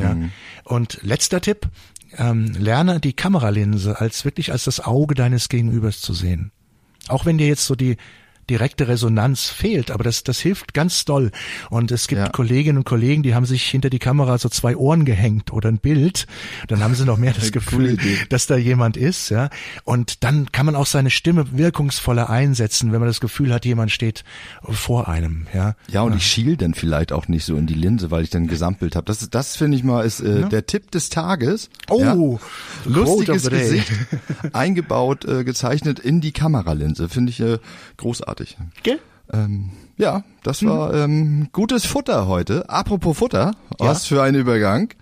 Ja. 0.00 0.14
Mhm. 0.14 0.30
Und 0.64 1.00
letzter 1.02 1.40
Tipp, 1.40 1.68
ähm, 2.16 2.54
lerne 2.58 3.00
die 3.00 3.12
Kameralinse 3.12 4.00
als 4.00 4.24
wirklich 4.24 4.52
als 4.52 4.64
das 4.64 4.80
Auge 4.80 5.14
deines 5.14 5.48
Gegenübers 5.48 6.00
zu 6.00 6.14
sehen. 6.14 6.52
Auch 7.08 7.26
wenn 7.26 7.38
dir 7.38 7.46
jetzt 7.46 7.66
so 7.66 7.74
die 7.74 7.96
direkte 8.50 8.88
Resonanz 8.88 9.46
fehlt, 9.48 9.90
aber 9.90 10.04
das, 10.04 10.24
das 10.24 10.40
hilft 10.40 10.74
ganz 10.74 11.04
doll. 11.04 11.30
Und 11.70 11.90
es 11.90 12.08
gibt 12.08 12.20
ja. 12.20 12.28
Kolleginnen 12.28 12.78
und 12.78 12.84
Kollegen, 12.84 13.22
die 13.22 13.34
haben 13.34 13.46
sich 13.46 13.64
hinter 13.64 13.90
die 13.90 13.98
Kamera 13.98 14.38
so 14.38 14.48
zwei 14.48 14.76
Ohren 14.76 15.04
gehängt 15.04 15.52
oder 15.52 15.68
ein 15.68 15.78
Bild. 15.78 16.26
Dann 16.68 16.82
haben 16.82 16.94
sie 16.94 17.04
noch 17.04 17.18
mehr 17.18 17.32
das 17.38 17.52
Gefühl, 17.52 17.98
dass 18.28 18.46
da 18.46 18.56
jemand 18.56 18.96
ist, 18.96 19.30
ja. 19.30 19.50
Und 19.84 20.24
dann 20.24 20.50
kann 20.52 20.66
man 20.66 20.76
auch 20.76 20.86
seine 20.86 21.10
Stimme 21.10 21.56
wirkungsvoller 21.56 22.30
einsetzen, 22.30 22.92
wenn 22.92 23.00
man 23.00 23.08
das 23.08 23.20
Gefühl 23.20 23.52
hat, 23.52 23.64
jemand 23.64 23.90
steht 23.90 24.24
vor 24.62 25.08
einem, 25.08 25.46
ja. 25.54 25.74
Ja, 25.88 26.02
und 26.02 26.12
ja. 26.12 26.18
ich 26.18 26.26
schiel 26.26 26.56
dann 26.56 26.74
vielleicht 26.74 27.12
auch 27.12 27.28
nicht 27.28 27.44
so 27.44 27.56
in 27.56 27.66
die 27.66 27.74
Linse, 27.74 28.10
weil 28.10 28.22
ich 28.22 28.30
dann 28.30 28.44
ein 28.44 28.48
Gesamtbild 28.48 28.96
habe. 28.96 29.04
Das, 29.04 29.28
das 29.28 29.56
finde 29.56 29.76
ich 29.76 29.84
mal 29.84 30.04
ist 30.04 30.20
äh, 30.20 30.40
ja. 30.40 30.48
der 30.48 30.66
Tipp 30.66 30.90
des 30.90 31.10
Tages. 31.10 31.70
Oh, 31.88 32.00
ja. 32.00 32.14
lustiges 32.84 33.48
Gesicht 33.48 33.92
eingebaut, 34.52 35.24
äh, 35.24 35.44
gezeichnet 35.44 35.98
in 35.98 36.20
die 36.20 36.32
Kameralinse. 36.32 37.08
Finde 37.08 37.30
ich 37.30 37.40
äh, 37.40 37.58
großartig 37.96 38.37
großartig. 38.38 38.56
Gell? 38.82 39.00
Ähm, 39.32 39.70
ja, 39.96 40.24
das 40.42 40.64
war 40.64 40.92
mhm. 40.92 40.98
ähm, 40.98 41.48
gutes 41.52 41.84
Futter 41.84 42.26
heute. 42.26 42.68
Apropos 42.68 43.18
Futter, 43.18 43.52
was 43.78 44.06
für 44.06 44.22
ein 44.22 44.34
Übergang. 44.34 44.94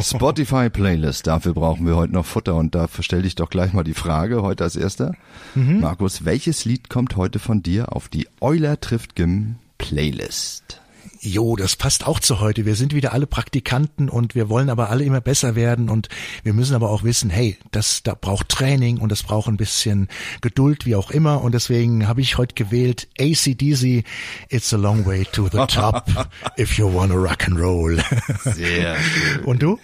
Spotify 0.00 0.68
Playlist, 0.68 1.26
dafür 1.26 1.54
brauchen 1.54 1.86
wir 1.86 1.96
heute 1.96 2.12
noch 2.12 2.26
Futter 2.26 2.56
und 2.56 2.74
dafür 2.74 3.02
stelle 3.02 3.26
ich 3.26 3.36
doch 3.36 3.48
gleich 3.48 3.72
mal 3.72 3.84
die 3.84 3.94
Frage, 3.94 4.42
heute 4.42 4.64
als 4.64 4.76
erster. 4.76 5.14
Mhm. 5.54 5.80
Markus, 5.80 6.24
welches 6.24 6.64
Lied 6.64 6.90
kommt 6.90 7.16
heute 7.16 7.38
von 7.38 7.62
dir 7.62 7.94
auf 7.94 8.08
die 8.08 8.28
Euler 8.40 8.80
trifft 8.80 9.14
Gim 9.14 9.56
Playlist? 9.78 10.80
Jo, 11.20 11.56
das 11.56 11.76
passt 11.76 12.06
auch 12.06 12.20
zu 12.20 12.40
heute. 12.40 12.64
Wir 12.64 12.74
sind 12.76 12.94
wieder 12.94 13.12
alle 13.12 13.26
Praktikanten 13.26 14.08
und 14.08 14.34
wir 14.34 14.48
wollen 14.48 14.70
aber 14.70 14.90
alle 14.90 15.04
immer 15.04 15.20
besser 15.20 15.54
werden 15.56 15.88
und 15.90 16.08
wir 16.44 16.52
müssen 16.54 16.74
aber 16.74 16.90
auch 16.90 17.02
wissen, 17.02 17.28
hey, 17.30 17.58
das 17.72 18.02
da 18.02 18.14
braucht 18.14 18.48
Training 18.48 18.98
und 18.98 19.10
das 19.10 19.22
braucht 19.22 19.48
ein 19.48 19.56
bisschen 19.56 20.08
Geduld, 20.40 20.86
wie 20.86 20.94
auch 20.96 21.10
immer. 21.10 21.42
Und 21.42 21.52
deswegen 21.54 22.06
habe 22.08 22.20
ich 22.20 22.38
heute 22.38 22.54
gewählt 22.54 23.08
ACDC, 23.18 24.04
It's 24.48 24.72
a 24.72 24.76
long 24.76 25.04
way 25.06 25.24
to 25.32 25.48
the 25.50 25.66
top 25.66 26.04
if 26.58 26.78
you 26.78 26.92
wanna 26.92 27.14
rock 27.14 27.46
and 27.48 27.58
roll. 27.58 27.98
Sehr 28.44 28.96
schön. 28.98 29.44
Und 29.44 29.62
du? 29.62 29.78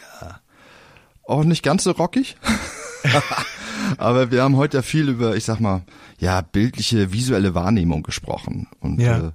Auch 1.27 1.45
nicht 1.45 1.63
ganz 1.63 1.85
so 1.85 1.91
rockig. 1.93 2.37
Aber 3.99 4.31
wir 4.31 4.43
haben 4.43 4.57
heute 4.57 4.79
ja 4.79 4.83
viel 4.83 5.09
über, 5.09 5.37
ich 5.37 5.45
sag 5.45 5.61
mal, 5.61 5.83
ja, 6.19 6.41
bildliche, 6.41 7.13
visuelle 7.13 7.55
Wahrnehmung 7.55 8.03
gesprochen. 8.03 8.67
Und 8.81 9.01
Ja. 9.01 9.19
äh, 9.29 9.33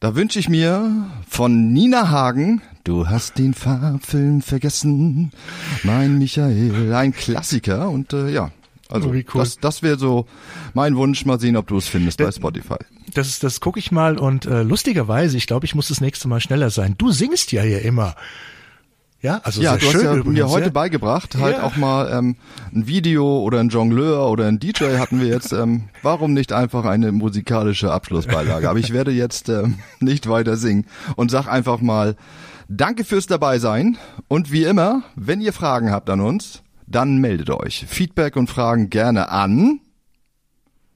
da 0.00 0.14
wünsche 0.14 0.38
ich 0.38 0.48
mir 0.48 1.06
von 1.28 1.72
Nina 1.72 2.10
Hagen, 2.10 2.60
du 2.84 3.08
hast 3.08 3.38
den 3.38 3.54
Farbfilm 3.54 4.42
vergessen, 4.42 5.32
mein 5.82 6.18
Michael, 6.18 6.92
ein 6.94 7.12
Klassiker. 7.12 7.90
Und 7.90 8.12
äh, 8.12 8.30
ja, 8.30 8.50
also 8.88 9.08
Oh, 9.08 9.12
cool. 9.12 9.24
das, 9.34 9.58
das 9.58 9.82
wäre 9.82 9.98
so 9.98 10.26
mein 10.74 10.96
Wunsch. 10.96 11.24
Mal 11.24 11.40
sehen, 11.40 11.56
ob 11.56 11.66
du 11.66 11.76
es 11.76 11.88
findest 11.88 12.18
bei 12.18 12.30
Spotify. 12.30 12.76
Das, 13.14 13.38
das 13.38 13.60
gucke 13.60 13.78
ich 13.78 13.90
mal 13.90 14.18
und 14.18 14.46
äh, 14.46 14.62
lustigerweise, 14.62 15.36
ich 15.36 15.46
glaube, 15.46 15.66
ich 15.66 15.74
muss 15.74 15.88
das 15.88 16.00
nächste 16.00 16.28
Mal 16.28 16.40
schneller 16.40 16.70
sein. 16.70 16.94
Du 16.98 17.10
singst 17.10 17.50
ja 17.52 17.62
hier 17.62 17.82
immer. 17.82 18.14
Ja, 19.26 19.40
also 19.42 19.60
Ja, 19.60 19.70
sehr 19.72 19.78
du 19.80 19.86
hast 19.86 19.92
schön 19.92 20.04
ja 20.04 20.14
übrigens, 20.14 20.38
mir 20.38 20.48
heute 20.48 20.66
ja? 20.66 20.70
beigebracht, 20.70 21.34
halt 21.36 21.56
Ja. 21.56 21.64
auch 21.64 21.74
mal 21.76 22.08
ähm, 22.12 22.36
ein 22.72 22.86
Video 22.86 23.40
oder 23.40 23.58
ein 23.58 23.70
Jongleur 23.70 24.30
oder 24.30 24.46
ein 24.46 24.60
DJ 24.60 24.98
hatten 24.98 25.18
wir 25.20 25.26
jetzt. 25.26 25.52
Ähm, 25.52 25.88
warum 26.02 26.32
nicht 26.32 26.52
einfach 26.52 26.84
eine 26.84 27.10
musikalische 27.10 27.90
Abschlussbeilage? 27.92 28.70
Aber 28.70 28.78
ich 28.78 28.92
werde 28.92 29.10
jetzt 29.10 29.48
ähm, 29.48 29.78
nicht 29.98 30.28
weiter 30.28 30.56
singen 30.56 30.86
und 31.16 31.32
sag 31.32 31.48
einfach 31.48 31.80
mal 31.80 32.14
Danke 32.68 33.02
fürs 33.04 33.26
dabei 33.26 33.58
sein 33.58 33.96
und 34.28 34.52
wie 34.52 34.62
immer, 34.64 35.02
wenn 35.16 35.40
ihr 35.40 35.52
Fragen 35.52 35.90
habt 35.90 36.08
an 36.08 36.20
uns, 36.20 36.62
dann 36.86 37.16
meldet 37.18 37.50
euch. 37.50 37.84
Feedback 37.88 38.36
und 38.36 38.48
Fragen 38.48 38.90
gerne 38.90 39.28
an 39.30 39.80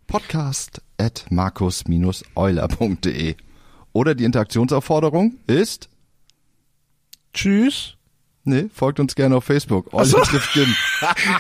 podcast 0.06 0.82
at 0.98 1.26
markus-euler.de 1.30 3.34
oder 3.92 4.14
die 4.14 4.22
Interaktionsaufforderung 4.24 5.34
ist 5.48 5.88
Tschüss. 7.34 7.96
Nee, 8.44 8.70
folgt 8.72 9.00
uns 9.00 9.14
gerne 9.14 9.36
auf 9.36 9.44
Facebook. 9.44 9.92
Euler 9.92 10.06
so. 10.06 10.18
trifft 10.20 10.56
Jim. 10.56 10.74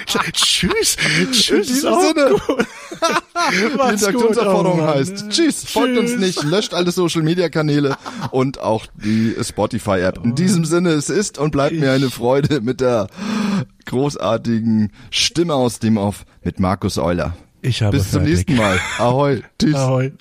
Tschüss. 0.32 0.96
In 1.18 1.32
Tschüss. 1.32 1.66
diesem 1.66 1.94
Sinne. 1.94 2.34
Die 3.52 3.56
Interaktionsaufforderung 3.64 4.80
oh 4.80 4.86
heißt 4.86 5.30
Tschüss, 5.30 5.64
folgt 5.64 5.96
uns 5.98 6.10
Tschüss. 6.10 6.20
nicht, 6.20 6.42
löscht 6.42 6.74
alle 6.74 6.90
Social 6.90 7.22
Media 7.22 7.48
Kanäle 7.48 7.96
und 8.30 8.60
auch 8.60 8.86
die 9.02 9.34
Spotify 9.42 10.00
App. 10.00 10.20
In 10.22 10.34
diesem 10.34 10.66
Sinne, 10.66 10.90
es 10.90 11.08
ist 11.08 11.38
und 11.38 11.52
bleibt 11.52 11.74
mir 11.74 11.90
eine 11.92 12.10
Freude 12.10 12.60
mit 12.60 12.82
der 12.82 13.06
großartigen 13.86 14.92
Stimme 15.10 15.54
aus 15.54 15.78
dem 15.78 15.96
Off 15.96 16.24
mit 16.44 16.60
Markus 16.60 16.98
Euler. 16.98 17.34
Ich 17.62 17.82
habe 17.82 17.96
Bis 17.96 18.10
zum 18.10 18.20
fertig. 18.22 18.46
nächsten 18.46 18.56
Mal. 18.56 18.78
Ahoi. 18.98 19.42
Tschüss. 19.58 19.74
Ahoi. 19.74 20.12